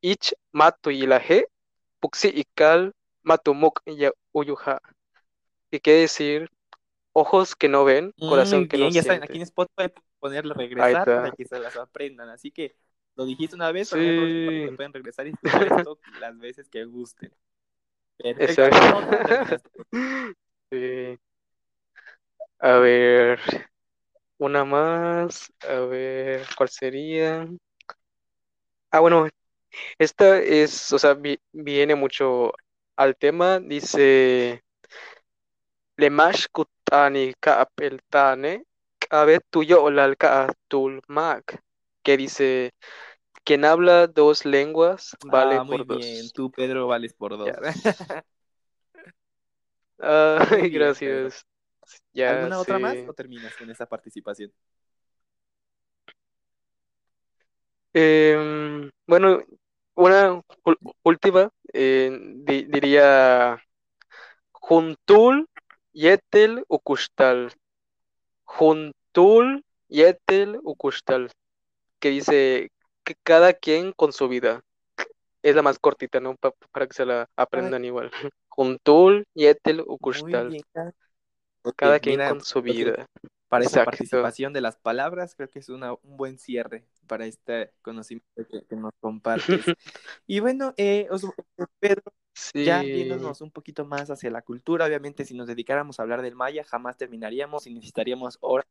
Ich 0.00 0.34
matu 0.52 0.90
ilahe, 0.90 1.46
puxi 2.00 2.28
ikal 2.28 2.92
matumuk 3.22 3.80
uyuha. 4.32 4.80
¿Qué 5.70 5.80
quiere 5.80 6.00
decir? 6.00 6.50
Ojos 7.12 7.54
que 7.54 7.68
no 7.68 7.84
ven, 7.84 8.12
corazón 8.18 8.66
que 8.66 8.78
no 8.78 8.88
ya 8.88 9.02
saben, 9.02 9.22
aquí 9.22 9.36
en 9.36 9.42
Spotify 9.42 9.92
ponerle 10.18 10.54
regresar 10.54 11.04
para 11.04 11.30
que 11.32 11.44
se 11.44 11.58
las 11.58 11.76
aprendan. 11.76 12.30
Así 12.30 12.50
que 12.50 12.74
lo 13.16 13.26
dijiste 13.26 13.54
una 13.54 13.70
vez, 13.70 13.88
sí. 13.88 13.96
pueden 14.76 14.92
regresar 14.92 15.26
y 15.26 15.30
escuchar 15.30 15.78
esto 15.78 15.98
las 16.20 16.38
veces 16.38 16.68
que 16.68 16.84
gusten. 16.84 17.32
Perfecto. 18.16 18.64
Sí. 20.72 21.18
A 22.60 22.78
ver, 22.78 23.40
una 24.42 24.64
más. 24.64 25.52
A 25.60 25.80
ver, 25.80 26.46
¿cuál 26.56 26.68
sería? 26.68 27.48
Ah, 28.90 29.00
bueno, 29.00 29.28
esta 29.98 30.38
es, 30.38 30.92
o 30.92 30.98
sea, 30.98 31.16
viene 31.52 31.94
mucho 31.94 32.52
al 32.96 33.16
tema. 33.16 33.60
Dice, 33.60 34.62
Lemash 35.96 36.46
kutani 36.52 37.34
kaapeltane, 37.40 38.64
kabe 38.98 39.40
tuyo 39.50 39.82
olal 39.82 40.16
tulmak. 40.68 41.62
Que 42.02 42.16
dice, 42.16 42.72
quien 43.44 43.64
habla 43.64 44.08
dos 44.08 44.44
lenguas 44.44 45.16
vale 45.24 45.56
ah, 45.56 45.64
muy 45.64 45.76
por 45.76 45.86
bien. 45.86 46.30
Tú, 46.34 46.50
Pedro, 46.50 46.88
vales 46.88 47.14
por 47.14 47.38
dos. 47.38 47.48
Ay, 50.00 50.68
gracias. 50.70 51.46
¿Alguna 52.16 52.58
otra 52.58 52.78
más 52.78 52.96
o 53.08 53.12
terminas 53.12 53.54
con 53.56 53.70
esa 53.70 53.86
participación? 53.86 54.52
Em, 57.94 58.90
bueno, 59.06 59.40
una 59.94 60.40
última, 61.02 61.50
eh, 61.72 62.10
diría 62.44 63.62
Juntul 64.52 65.48
Yetel 65.92 66.64
Ukushtal. 66.68 67.52
Juntul 68.44 69.64
Yetel 69.88 70.58
Ukushtal. 70.62 71.30
Que 71.98 72.10
dice 72.10 72.70
que 73.04 73.14
cada 73.22 73.52
quien 73.52 73.92
con 73.92 74.12
su 74.12 74.28
vida. 74.28 74.62
Es 75.42 75.56
la 75.56 75.62
más 75.62 75.78
cortita, 75.78 76.20
¿no? 76.20 76.36
para 76.36 76.86
que 76.86 76.94
se 76.94 77.04
la 77.04 77.28
aprendan 77.36 77.84
igual. 77.84 78.10
Juntul 78.48 79.26
Yetel 79.34 79.80
Ukushtal. 79.80 80.56
Cada 81.76 82.00
quien 82.00 82.20
con 82.28 82.40
su 82.40 82.62
vida. 82.62 83.06
Para 83.48 83.64
esa 83.66 83.84
participación 83.84 84.54
de 84.54 84.62
las 84.62 84.76
palabras, 84.76 85.34
creo 85.34 85.48
que 85.48 85.58
es 85.58 85.68
una, 85.68 85.92
un 85.92 86.16
buen 86.16 86.38
cierre 86.38 86.86
para 87.06 87.26
este 87.26 87.72
conocimiento 87.82 88.26
que, 88.68 88.76
nos 88.76 88.92
compartes. 88.98 89.44
y 90.26 90.40
bueno, 90.40 90.72
eh, 90.78 91.06
Pedro, 91.78 92.02
ya 92.54 92.80
viéndonos 92.80 93.42
un 93.42 93.50
poquito 93.50 93.84
más 93.84 94.10
hacia 94.10 94.30
la 94.30 94.40
cultura, 94.40 94.86
obviamente 94.86 95.26
si 95.26 95.34
nos 95.34 95.46
dedicáramos 95.46 95.98
a 96.00 96.02
hablar 96.02 96.22
del 96.22 96.34
maya, 96.34 96.64
jamás 96.64 96.96
terminaríamos 96.96 97.66
y 97.66 97.74
necesitaríamos 97.74 98.38
horas. 98.40 98.66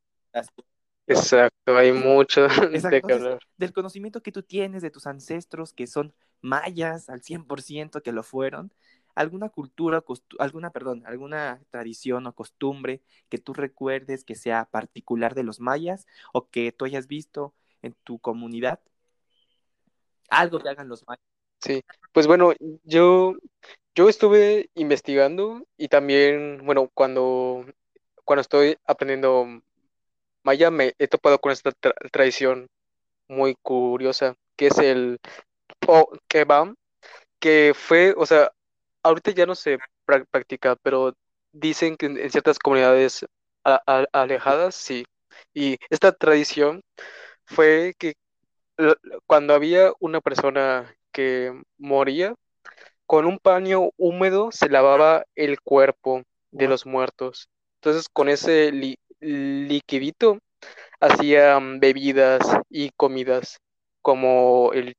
Exacto, 1.06 1.78
hay 1.78 1.92
mucho 1.92 2.48
de 2.72 3.02
que 3.06 3.14
hablar. 3.14 3.40
Del 3.58 3.74
conocimiento 3.74 4.24
que 4.24 4.32
tú 4.32 4.42
tienes 4.42 4.82
de 4.82 4.90
tus 4.90 5.06
ancestros 5.06 5.74
que 5.74 5.86
son 5.86 6.14
mayas 6.42 7.10
al 7.10 7.22
100% 7.22 8.02
que 8.02 8.12
lo 8.12 8.24
fueron, 8.24 8.74
alguna 9.16 9.50
cultura, 9.50 10.04
alguna, 10.40 10.72
perdón, 10.72 11.04
alguna 11.06 11.62
tradición 11.70 12.28
o 12.28 12.34
costumbre 12.34 13.02
que 13.30 13.38
tú 13.38 13.54
recuerdes 13.54 14.24
que 14.24 14.36
sea 14.36 14.66
particular 14.66 15.36
de 15.36 15.44
los 15.44 15.60
mayas 15.60 16.08
o 16.34 16.50
que 16.50 16.72
tú 16.72 16.86
hayas 16.86 17.08
visto 17.08 17.54
en 17.82 17.96
tu 18.04 18.20
comunidad? 18.20 18.80
Algo 20.30 20.60
que 20.60 20.70
hagan 20.70 20.88
los 20.88 21.06
mayas. 21.08 21.24
Sí, 21.60 21.84
pues 22.12 22.26
bueno, 22.26 22.54
yo, 22.84 23.36
yo 23.94 24.10
estuve 24.10 24.70
investigando 24.74 25.64
y 25.78 25.90
también, 25.90 26.66
bueno, 26.66 26.90
cuando, 26.94 27.66
cuando 28.24 28.42
estoy 28.42 28.78
aprendiendo 28.86 29.62
maya 30.44 30.72
me 30.72 30.94
he 30.98 31.08
topado 31.08 31.40
con 31.40 31.52
esta 31.52 31.72
tradición 32.12 32.68
muy 33.28 33.56
curiosa, 33.62 34.36
que 34.56 34.68
es 34.68 34.78
el 34.80 35.20
po 35.80 36.12
kebab, 36.28 36.76
que 37.40 37.74
fue, 37.76 38.14
o 38.18 38.26
sea, 38.26 38.52
ahorita 39.04 39.32
ya 39.32 39.46
no 39.46 39.56
se 39.56 39.78
practica, 40.06 40.76
pero 40.78 41.14
dicen 41.52 41.98
que 41.98 42.08
en 42.08 42.30
ciertas 42.30 42.60
comunidades 42.60 43.26
alejadas, 43.64 44.76
sí. 44.76 45.06
Y 45.54 45.78
esta 45.90 46.12
tradición 46.12 46.82
fue 47.46 47.94
que 47.98 48.14
cuando 49.28 49.54
había 49.54 49.92
una 50.00 50.22
persona 50.22 50.96
que 51.12 51.54
moría, 51.78 52.36
con 53.06 53.26
un 53.26 53.40
paño 53.40 53.90
húmedo 53.98 54.52
se 54.52 54.70
lavaba 54.70 55.26
el 55.36 55.60
cuerpo 55.62 56.24
de 56.52 56.68
los 56.68 56.86
muertos. 56.86 57.50
Entonces, 57.82 58.08
con 58.08 58.30
ese 58.30 58.72
liquidito 59.20 60.40
hacían 61.00 61.80
bebidas 61.80 62.42
y 62.70 62.92
comidas 62.92 63.60
como 64.02 64.72
el 64.74 64.96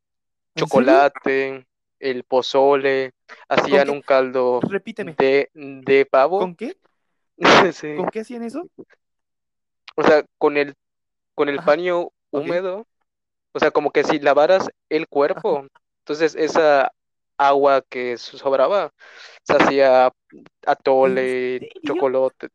chocolate, 0.57 1.65
el 2.03 2.25
pozole, 2.25 3.13
hacían 3.49 3.89
un 3.89 4.03
caldo 4.03 4.61
De, 5.19 5.51
de 5.55 6.07
pavo. 6.07 6.41
¿Con 6.41 6.55
qué? 6.57 6.77
¿Con 7.97 8.11
qué 8.11 8.21
hacían 8.21 8.43
eso? 8.43 8.69
O 9.97 10.03
sea, 10.03 10.25
con 10.39 10.57
el, 10.57 10.75
con 11.35 11.49
el 11.49 11.59
paño 11.59 12.09
húmedo, 12.31 12.87
o 13.53 13.59
sea, 13.59 13.71
como 13.71 13.91
que 13.91 14.05
si 14.05 14.19
lavaras 14.19 14.69
el 14.89 15.07
cuerpo, 15.09 15.67
entonces 16.01 16.35
esa 16.35 16.93
agua 17.39 17.83
que 17.89 18.17
sobraba 18.19 18.93
se 19.43 19.57
hacía 19.57 20.11
atole, 20.67 21.69
chocolate, 21.85 22.49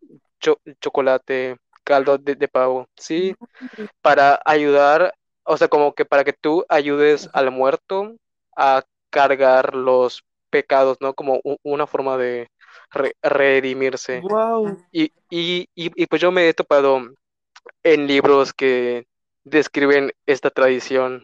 chocolate, 0.82 1.58
caldo 1.84 2.18
de, 2.18 2.36
de 2.36 2.48
pavo, 2.48 2.88
sí, 2.98 3.36
para 4.02 4.42
ayudar, 4.46 5.14
o 5.44 5.58
sea, 5.58 5.68
como 5.68 5.94
que 5.94 6.06
para 6.06 6.24
que 6.24 6.34
tú 6.34 6.66
ayudes 6.70 7.30
al 7.34 7.52
muerto 7.52 8.16
a 8.56 8.84
cargar 9.10 9.76
los 9.76 10.24
pecados, 10.50 10.98
¿no? 11.02 11.14
Como 11.14 11.42
una 11.64 11.88
forma 11.88 12.18
de 12.18 12.50
redimirse. 13.22 14.22
Wow. 14.22 14.78
Y, 14.92 15.12
y, 15.30 15.68
y, 15.76 16.06
pues 16.08 16.22
yo 16.22 16.32
me 16.32 16.48
he 16.48 16.54
topado 16.54 17.02
en 17.84 18.08
libros 18.08 18.54
que 18.54 19.06
describen 19.44 20.12
esta 20.26 20.50
tradición, 20.50 21.24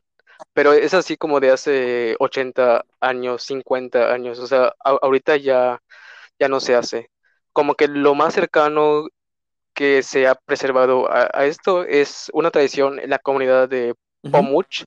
pero 0.54 0.74
es 0.74 0.94
así 0.94 1.18
como 1.18 1.40
de 1.40 1.52
hace 1.52 2.16
80 2.20 2.86
años, 3.00 3.44
50 3.44 4.14
años, 4.14 4.40
o 4.40 4.48
sea, 4.48 4.74
ahorita 4.84 5.38
ya, 5.38 5.82
ya 6.40 6.48
no 6.48 6.60
se 6.60 6.76
hace. 6.76 7.10
Como 7.54 7.76
que 7.76 7.88
lo 7.88 8.16
más 8.16 8.34
cercano 8.34 9.08
que 9.74 10.04
se 10.04 10.28
ha 10.28 10.36
preservado 10.36 11.12
a, 11.12 11.46
esto 11.46 11.84
es 11.84 12.30
una 12.34 12.52
tradición 12.52 13.00
en 13.00 13.10
la 13.10 13.20
comunidad 13.20 13.68
de 13.70 13.96
Pomuch, 14.32 14.84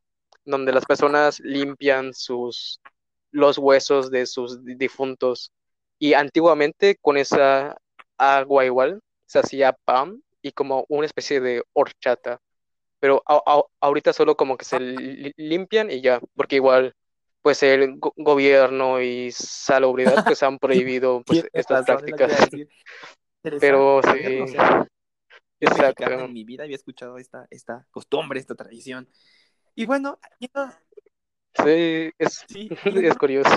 donde 0.46 0.72
las 0.72 0.86
personas 0.86 1.40
limpian 1.40 2.14
sus 2.14 2.80
los 3.32 3.58
huesos 3.58 4.10
de 4.10 4.26
sus 4.26 4.64
difuntos. 4.64 5.52
Y 5.98 6.14
antiguamente 6.14 6.96
con 7.00 7.16
esa 7.16 7.76
agua 8.16 8.64
igual 8.64 9.00
se 9.26 9.38
hacía 9.38 9.72
pan 9.84 10.22
y 10.40 10.52
como 10.52 10.86
una 10.88 11.06
especie 11.06 11.40
de 11.40 11.62
horchata. 11.72 12.40
Pero 12.98 13.22
ahorita 13.80 14.12
solo 14.12 14.36
como 14.36 14.56
que 14.56 14.64
se 14.64 14.80
limpian 15.36 15.90
y 15.90 16.00
ya, 16.00 16.20
porque 16.34 16.56
igual 16.56 16.94
pues 17.42 17.62
el 17.62 17.98
gobierno 18.16 19.00
y 19.00 19.30
salubridad 19.30 20.24
pues 20.24 20.42
han 20.42 20.58
prohibido 20.58 21.22
pues, 21.26 21.46
estas 21.52 21.84
prácticas. 21.84 22.48
Pero 23.42 24.00
sí. 24.02 24.56
Exacto. 25.60 26.04
En 26.04 26.32
mi 26.32 26.44
vida 26.44 26.64
había 26.64 26.76
escuchado 26.76 27.18
esta, 27.18 27.46
esta 27.50 27.86
costumbre, 27.90 28.40
esta 28.40 28.54
tradición. 28.54 29.08
Y 29.76 29.84
bueno, 29.84 30.18
Sí, 31.64 32.10
es, 32.18 32.44
sí, 32.48 32.68
es 33.12 33.16
curioso. 33.16 33.50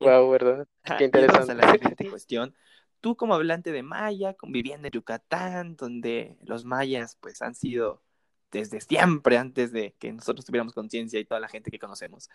wow, 0.00 0.30
¿verdad? 0.30 0.66
Qué 0.98 1.04
interesante. 1.04 1.54
la 1.54 1.72
siguiente 1.72 2.10
cuestión. 2.10 2.54
Tú 3.00 3.16
como 3.16 3.34
hablante 3.34 3.70
de 3.70 3.82
maya, 3.84 4.36
viviendo 4.42 4.88
en 4.88 4.92
Yucatán, 4.92 5.76
donde 5.76 6.36
los 6.42 6.64
mayas 6.64 7.16
pues 7.20 7.40
han 7.40 7.54
sido 7.54 8.02
desde 8.50 8.80
siempre, 8.80 9.36
antes 9.36 9.72
de 9.72 9.94
que 9.98 10.12
nosotros 10.12 10.44
tuviéramos 10.44 10.72
conciencia 10.72 11.20
y 11.20 11.24
toda 11.24 11.38
la 11.38 11.48
gente 11.48 11.70
que 11.70 11.78
conocemos. 11.78 12.28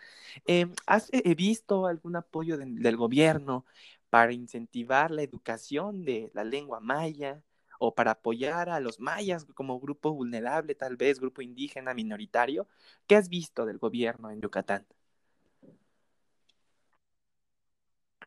Em, 0.46 0.72
¿Has 0.86 1.10
eh, 1.12 1.34
visto 1.34 1.86
algún 1.86 2.16
apoyo 2.16 2.56
del 2.56 2.96
gobierno 2.96 3.66
para 4.08 4.32
incentivar 4.32 5.10
la 5.10 5.22
educación 5.22 6.04
de 6.04 6.30
la 6.32 6.44
lengua 6.44 6.80
maya? 6.80 7.42
O 7.78 7.94
para 7.94 8.12
apoyar 8.12 8.68
a 8.68 8.80
los 8.80 9.00
mayas 9.00 9.46
como 9.54 9.80
grupo 9.80 10.12
vulnerable, 10.12 10.74
tal 10.74 10.96
vez 10.96 11.20
grupo 11.20 11.42
indígena 11.42 11.94
minoritario. 11.94 12.66
¿Qué 13.06 13.16
has 13.16 13.28
visto 13.28 13.66
del 13.66 13.78
gobierno 13.78 14.30
en 14.30 14.40
Yucatán? 14.40 14.86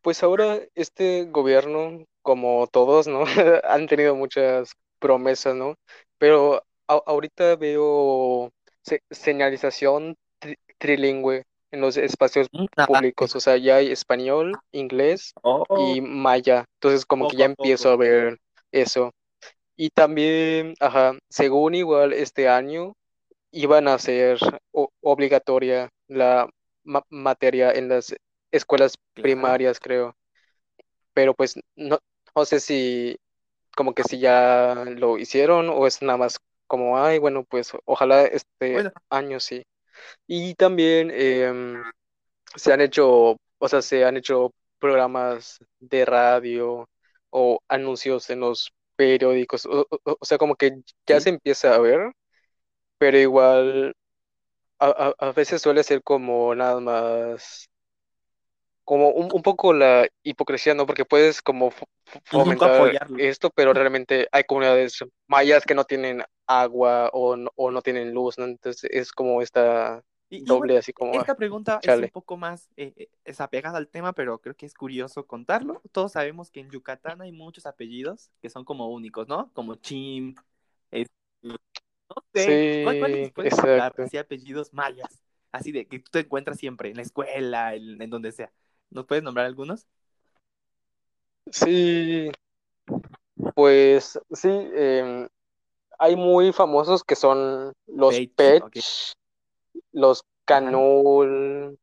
Pues 0.01 0.23
ahora 0.23 0.60
este 0.75 1.25
gobierno, 1.25 2.05
como 2.21 2.67
todos, 2.67 3.07
¿no? 3.07 3.23
Han 3.63 3.88
tenido 3.88 4.15
muchas 4.15 4.73
promesas, 4.99 5.55
¿no? 5.55 5.75
Pero 6.17 6.63
ahorita 6.88 7.55
veo 7.55 8.51
señalización 9.12 10.15
trilingüe 10.77 11.43
en 11.71 11.81
los 11.81 11.97
espacios 11.97 12.47
mm, 12.51 12.65
públicos, 12.86 13.36
o 13.36 13.39
sea, 13.39 13.57
ya 13.57 13.77
hay 13.77 13.91
español, 13.91 14.57
inglés 14.71 15.33
y 15.36 15.39
oh. 15.43 16.01
maya. 16.01 16.65
Entonces 16.75 17.05
como 17.05 17.27
que 17.27 17.38
ya 17.38 17.45
empiezo 17.45 17.89
a 17.89 17.97
ver 17.97 18.38
eso. 18.71 19.12
Y 19.77 19.89
también, 19.91 20.73
ajá, 20.79 21.13
según 21.29 21.75
igual 21.75 22.13
este 22.13 22.49
año, 22.49 22.93
iban 23.51 23.87
a 23.87 23.95
hacer 23.95 24.39
obligatoria 25.01 25.89
la 26.07 26.49
materia 27.09 27.71
en 27.71 27.89
las 27.89 28.15
escuelas 28.51 28.95
primarias, 29.15 29.79
creo. 29.79 30.15
pero 31.13 31.33
pues 31.33 31.55
no, 31.75 31.99
no 32.35 32.45
sé 32.45 32.59
si 32.59 33.17
como 33.75 33.93
que 33.93 34.03
si 34.03 34.19
ya 34.19 34.85
lo 34.97 35.17
hicieron 35.17 35.69
o 35.69 35.87
es 35.87 36.01
nada 36.01 36.17
más 36.17 36.39
como, 36.67 36.99
ay, 37.03 37.19
bueno, 37.19 37.45
pues 37.45 37.71
ojalá 37.85 38.25
este 38.25 38.73
Bueno, 38.73 38.91
año 39.09 39.39
sí. 39.39 39.63
Y 40.27 40.55
también 40.55 41.11
em, 41.13 41.83
se 42.55 42.73
han 42.73 42.81
hecho, 42.81 43.37
o 43.59 43.67
sea, 43.69 43.81
se 43.81 44.05
han 44.05 44.17
hecho 44.17 44.51
programas 44.79 45.59
de 45.79 46.05
radio 46.05 46.89
o 47.31 47.59
anuncios 47.69 48.29
en 48.29 48.41
los 48.41 48.71
periódicos, 48.97 49.67
o, 49.67 49.88
o- 49.91 50.17
o 50.21 50.25
sea, 50.25 50.39
como 50.39 50.57
que 50.57 50.73
ya 51.07 51.21
se 51.21 51.29
empieza 51.31 51.75
a 51.75 51.79
ver, 51.79 52.13
pero 52.99 53.17
igual 53.19 53.95
a, 54.79 54.88
a- 55.19 55.29
a 55.29 55.33
veces 55.33 55.62
suele 55.63 55.83
ser 55.83 56.03
como 56.03 56.55
nada 56.55 56.79
más, 56.81 57.69
como 58.83 59.10
un, 59.10 59.29
un 59.33 59.41
poco 59.41 59.73
la 59.73 60.07
hipocresía, 60.23 60.73
¿no? 60.73 60.86
Porque 60.86 61.05
puedes 61.05 61.41
como 61.41 61.71
nunca 61.71 62.69
fomentar 62.69 62.97
esto, 63.15 63.49
pero 63.55 63.73
realmente 63.73 64.27
hay 64.31 64.43
comunidades 64.45 64.99
mayas 65.27 65.65
que 65.65 65.75
no 65.75 65.83
tienen 65.86 66.23
agua 66.47 67.10
o 67.13 67.36
no, 67.36 67.51
o 67.55 67.71
no 67.71 67.81
tienen 67.81 68.13
luz, 68.13 68.38
¿no? 68.38 68.45
Entonces 68.45 68.89
es 68.93 69.12
como 69.12 69.41
esta 69.41 70.01
Y, 70.29 70.43
doble 70.45 70.77
así 70.77 70.91
como, 70.93 71.13
ah, 71.13 71.21
esta 71.21 71.35
pregunta 71.35 71.79
es 71.83 71.97
un 71.97 72.09
poco 72.09 72.37
más 72.37 72.69
eh, 72.75 72.93
eh, 72.97 73.09
es 73.23 73.39
apegada 73.39 73.77
al 73.77 73.87
tema, 73.87 74.13
pero 74.13 74.39
creo 74.39 74.55
que 74.55 74.65
es 74.65 74.73
curioso 74.73 75.25
contarlo. 75.25 75.81
Todos 75.91 76.11
sabemos 76.13 76.51
que 76.51 76.59
en 76.59 76.69
Yucatán 76.69 77.21
hay 77.21 77.31
muchos 77.31 77.65
apellidos 77.65 78.29
que 78.41 78.49
son 78.49 78.65
como 78.65 78.89
únicos, 78.91 79.27
¿no? 79.27 79.51
Como 79.53 79.75
Chim, 79.75 80.35
este, 80.91 81.13
no 81.43 81.57
sé, 82.33 82.59
¿cuál- 82.83 82.97
¿cuáles 82.97 83.17
Sí, 83.17 83.21
nos 83.21 83.31
puedes 83.31 83.55
contar? 83.55 83.95
Así 83.99 84.17
apellidos 84.17 84.73
mayas, 84.73 85.23
así 85.51 85.71
de 85.71 85.87
que 85.87 85.99
tú 85.99 86.11
te 86.11 86.19
encuentras 86.19 86.57
siempre 86.57 86.89
en 86.89 86.97
la 86.97 87.01
escuela, 87.03 87.75
en, 87.75 88.01
en 88.01 88.09
donde 88.09 88.31
sea. 88.31 88.51
¿Nos 88.89 89.05
puedes 89.05 89.23
nombrar 89.23 89.45
algunos? 89.45 89.87
Sí, 91.51 92.29
pues 93.55 94.19
sí, 94.31 94.49
em, 94.49 95.27
hay 95.99 96.15
muy 96.15 96.53
famosos 96.53 97.03
que 97.03 97.15
son 97.15 97.73
los. 97.87 98.15
Pech, 98.35 98.63
los 99.97 100.23
Canul, 100.45 101.77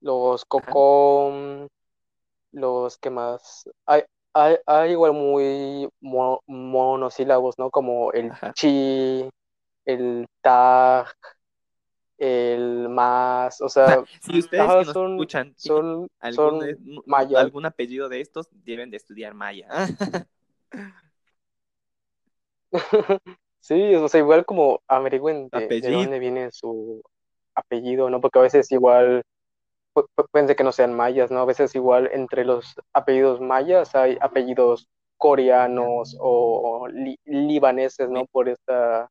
los. 0.00 0.44
Cocom, 0.46 1.68
los 2.52 2.98
que 2.98 3.10
más. 3.10 3.68
Hay, 3.86 4.02
hay, 4.34 4.56
hay 4.66 4.92
igual 4.92 5.12
muy 5.14 5.88
mo- 6.00 6.42
monosílabos, 6.46 7.58
¿no? 7.58 7.70
Como 7.70 8.12
el 8.12 8.32
Ajá. 8.32 8.54
chi, 8.54 9.28
el 9.86 10.26
tag, 10.42 11.08
el 12.18 12.88
más, 12.88 13.60
o 13.60 13.68
sea, 13.68 14.02
si 14.20 14.38
ustedes 14.38 14.62
ajá, 14.62 14.78
que 14.78 14.84
nos 14.84 14.94
son, 14.94 15.10
escuchan 15.10 15.54
son, 15.56 16.08
algún, 16.20 16.60
son 17.10 17.36
algún 17.36 17.66
apellido 17.66 18.08
de 18.08 18.20
estos, 18.20 18.48
deben 18.52 18.90
de 18.90 18.96
estudiar 18.96 19.34
maya. 19.34 19.68
Sí, 23.60 23.94
o 23.94 24.08
sea, 24.08 24.20
igual 24.20 24.44
como 24.44 24.82
averigüen 24.88 25.48
de, 25.48 25.74
de 25.80 25.90
dónde 25.90 26.18
viene 26.18 26.50
su 26.52 27.02
apellido, 27.54 28.10
¿no? 28.10 28.20
Porque 28.20 28.38
a 28.38 28.42
veces 28.42 28.70
igual, 28.72 29.22
pu- 29.94 30.06
pu- 30.16 30.28
pueden 30.30 30.48
ser 30.48 30.56
que 30.56 30.64
no 30.64 30.72
sean 30.72 30.94
mayas, 30.94 31.30
¿no? 31.30 31.40
A 31.40 31.44
veces 31.46 31.74
igual 31.74 32.10
entre 32.12 32.44
los 32.44 32.74
apellidos 32.92 33.40
mayas 33.40 33.94
hay 33.94 34.18
apellidos 34.20 34.88
coreanos 35.18 36.16
o 36.20 36.88
li- 36.92 37.18
libaneses, 37.24 38.08
¿no? 38.10 38.26
Por 38.26 38.48
esta 38.48 39.08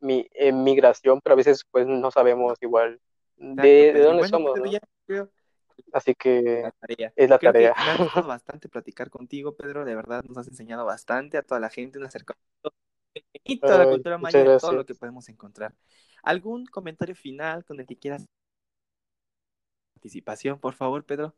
mi, 0.00 0.28
emigración, 0.34 1.20
pero 1.22 1.34
a 1.34 1.36
veces 1.36 1.64
pues 1.70 1.86
no 1.86 2.10
sabemos 2.10 2.58
igual 2.62 3.00
de. 3.36 3.92
Y 3.92 4.00
dónde 4.02 4.24
bueno, 4.24 4.24
somos, 4.24 4.52
Pedro, 4.52 4.66
¿no? 4.66 4.66
ya 4.66 4.80
creo 5.06 5.30
Así 5.92 6.14
que 6.14 6.62
la 6.62 6.70
tarea. 6.72 7.14
es 7.16 7.30
la 7.30 7.38
Creo 7.38 7.56
que 7.56 7.70
tarea. 7.70 7.74
me 7.78 7.90
ha 7.90 7.94
gustado 7.96 8.26
bastante 8.28 8.68
platicar 8.68 9.10
contigo, 9.10 9.56
Pedro. 9.56 9.84
De 9.84 9.94
verdad, 9.94 10.24
nos 10.24 10.38
has 10.38 10.48
enseñado 10.48 10.84
bastante 10.84 11.36
a 11.38 11.42
toda 11.42 11.60
la 11.60 11.70
gente, 11.70 11.98
un 11.98 12.04
acercamiento 12.06 12.72
pequeñito 13.32 13.74
a 13.74 13.78
la 13.78 13.86
cultura 13.88 14.18
maya 14.18 14.50
todo 14.60 14.74
lo 14.74 14.86
que 14.86 14.94
podemos 14.94 15.28
encontrar. 15.28 15.74
¿Algún 16.24 16.66
comentario 16.66 17.14
final 17.14 17.64
con 17.64 17.80
el 17.80 17.86
que 17.86 17.96
quieras 17.96 18.26
participación, 19.94 20.58
por 20.60 20.74
favor, 20.74 21.04
Pedro? 21.04 21.34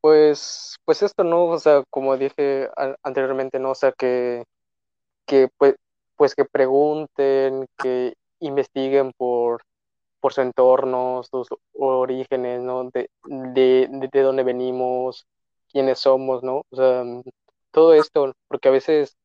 Pues, 0.00 0.76
pues 0.84 1.02
esto, 1.02 1.24
¿no? 1.24 1.46
O 1.46 1.58
sea, 1.58 1.82
como 1.90 2.16
dije 2.16 2.68
anteriormente, 3.02 3.58
¿no? 3.58 3.72
O 3.72 3.74
sea, 3.74 3.92
que 3.92 4.44
que 5.26 5.48
pues, 5.58 5.76
pues 6.16 6.34
que 6.36 6.44
pregunten, 6.46 7.66
que 7.78 8.14
investiguen 8.40 9.12
por, 9.18 9.62
por 10.20 10.34
su 10.34 10.42
entorno, 10.42 11.22
sus 11.24 11.48
orígenes, 11.74 12.62
¿no? 12.62 12.90
De, 12.90 13.10
de, 13.26 14.08
de 14.12 14.22
dónde 14.22 14.44
venimos, 14.44 15.26
quiénes 15.70 16.00
somos, 16.00 16.42
¿no? 16.44 16.62
O 16.70 16.76
sea, 16.76 17.04
todo 17.72 17.94
esto, 17.94 18.34
porque 18.48 18.68
a 18.68 18.72
veces, 18.72 19.17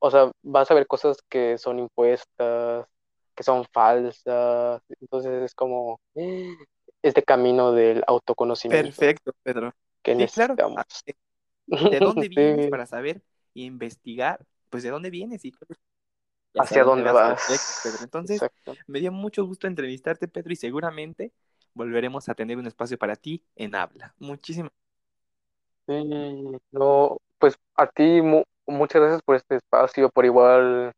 o 0.00 0.10
sea, 0.12 0.32
vas 0.42 0.70
a 0.70 0.74
ver 0.74 0.88
cosas 0.88 1.18
que 1.30 1.58
son 1.58 1.80
impuestas, 1.80 2.86
que 3.36 3.42
son 3.44 3.66
falsas, 3.72 4.82
entonces 5.00 5.44
es 5.44 5.54
como 5.54 6.00
eh, 6.16 6.56
este 7.02 7.22
camino 7.24 7.72
del 7.72 8.04
autoconocimiento 8.08 9.02
Perfecto, 9.02 9.32
Pedro. 9.42 9.74
que 10.02 10.14
Sí, 10.16 10.28
claro. 10.28 10.60
necesitamos. 10.60 10.74
Ah, 10.74 10.86
¿De 11.66 12.00
dónde 12.00 12.28
vienes 12.28 12.66
Sí, 12.66 12.68
para 12.68 12.86
saber 12.86 13.22
e 13.54 13.62
investigar? 13.62 14.46
Pues 14.70 14.82
de 14.82 14.90
dónde 14.90 15.10
vienes 15.10 15.44
y 15.44 15.52
hacia 16.56 16.84
dónde 16.84 17.10
Perfecto, 17.12 17.12
vas. 17.12 17.80
Pedro. 17.82 18.04
Entonces, 18.04 18.42
Exacto. 18.42 18.78
me 18.86 19.00
dio 19.00 19.12
mucho 19.12 19.44
gusto 19.46 19.66
entrevistarte, 19.66 20.28
Pedro, 20.28 20.52
y 20.52 20.56
seguramente 20.56 21.32
volveremos 21.74 22.28
a 22.28 22.34
tener 22.34 22.58
un 22.58 22.66
espacio 22.66 22.98
para 22.98 23.16
ti 23.16 23.44
en 23.56 23.74
Habla. 23.74 24.14
Muchísimas 24.18 24.72
Sí, 25.86 25.94
no, 26.72 27.18
pues 27.38 27.56
a 27.74 27.86
ti 27.88 28.20
muchas 28.70 29.02
gracias 29.02 29.22
por 29.22 29.36
este 29.36 29.56
espacio, 29.56 30.10
por 30.10 30.24
igual, 30.24 30.92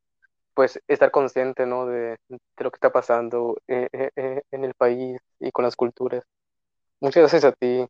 pues 0.55 0.81
estar 0.89 1.11
consciente, 1.13 1.67
¿no? 1.67 1.87
De, 1.87 2.19
de 2.29 2.39
lo 2.65 2.71
que 2.71 2.77
está 2.77 2.93
pasando 2.93 3.57
eh, 3.69 3.89
eh, 3.93 4.11
eh, 4.17 4.43
en 4.53 4.65
el 4.65 4.75
país 4.75 5.21
y 5.41 5.53
con 5.53 5.65
las 5.65 5.77
culturas. 5.77 6.25
Muchas 7.01 7.23
gracias 7.23 7.45
a 7.47 7.53
ti. 7.53 7.87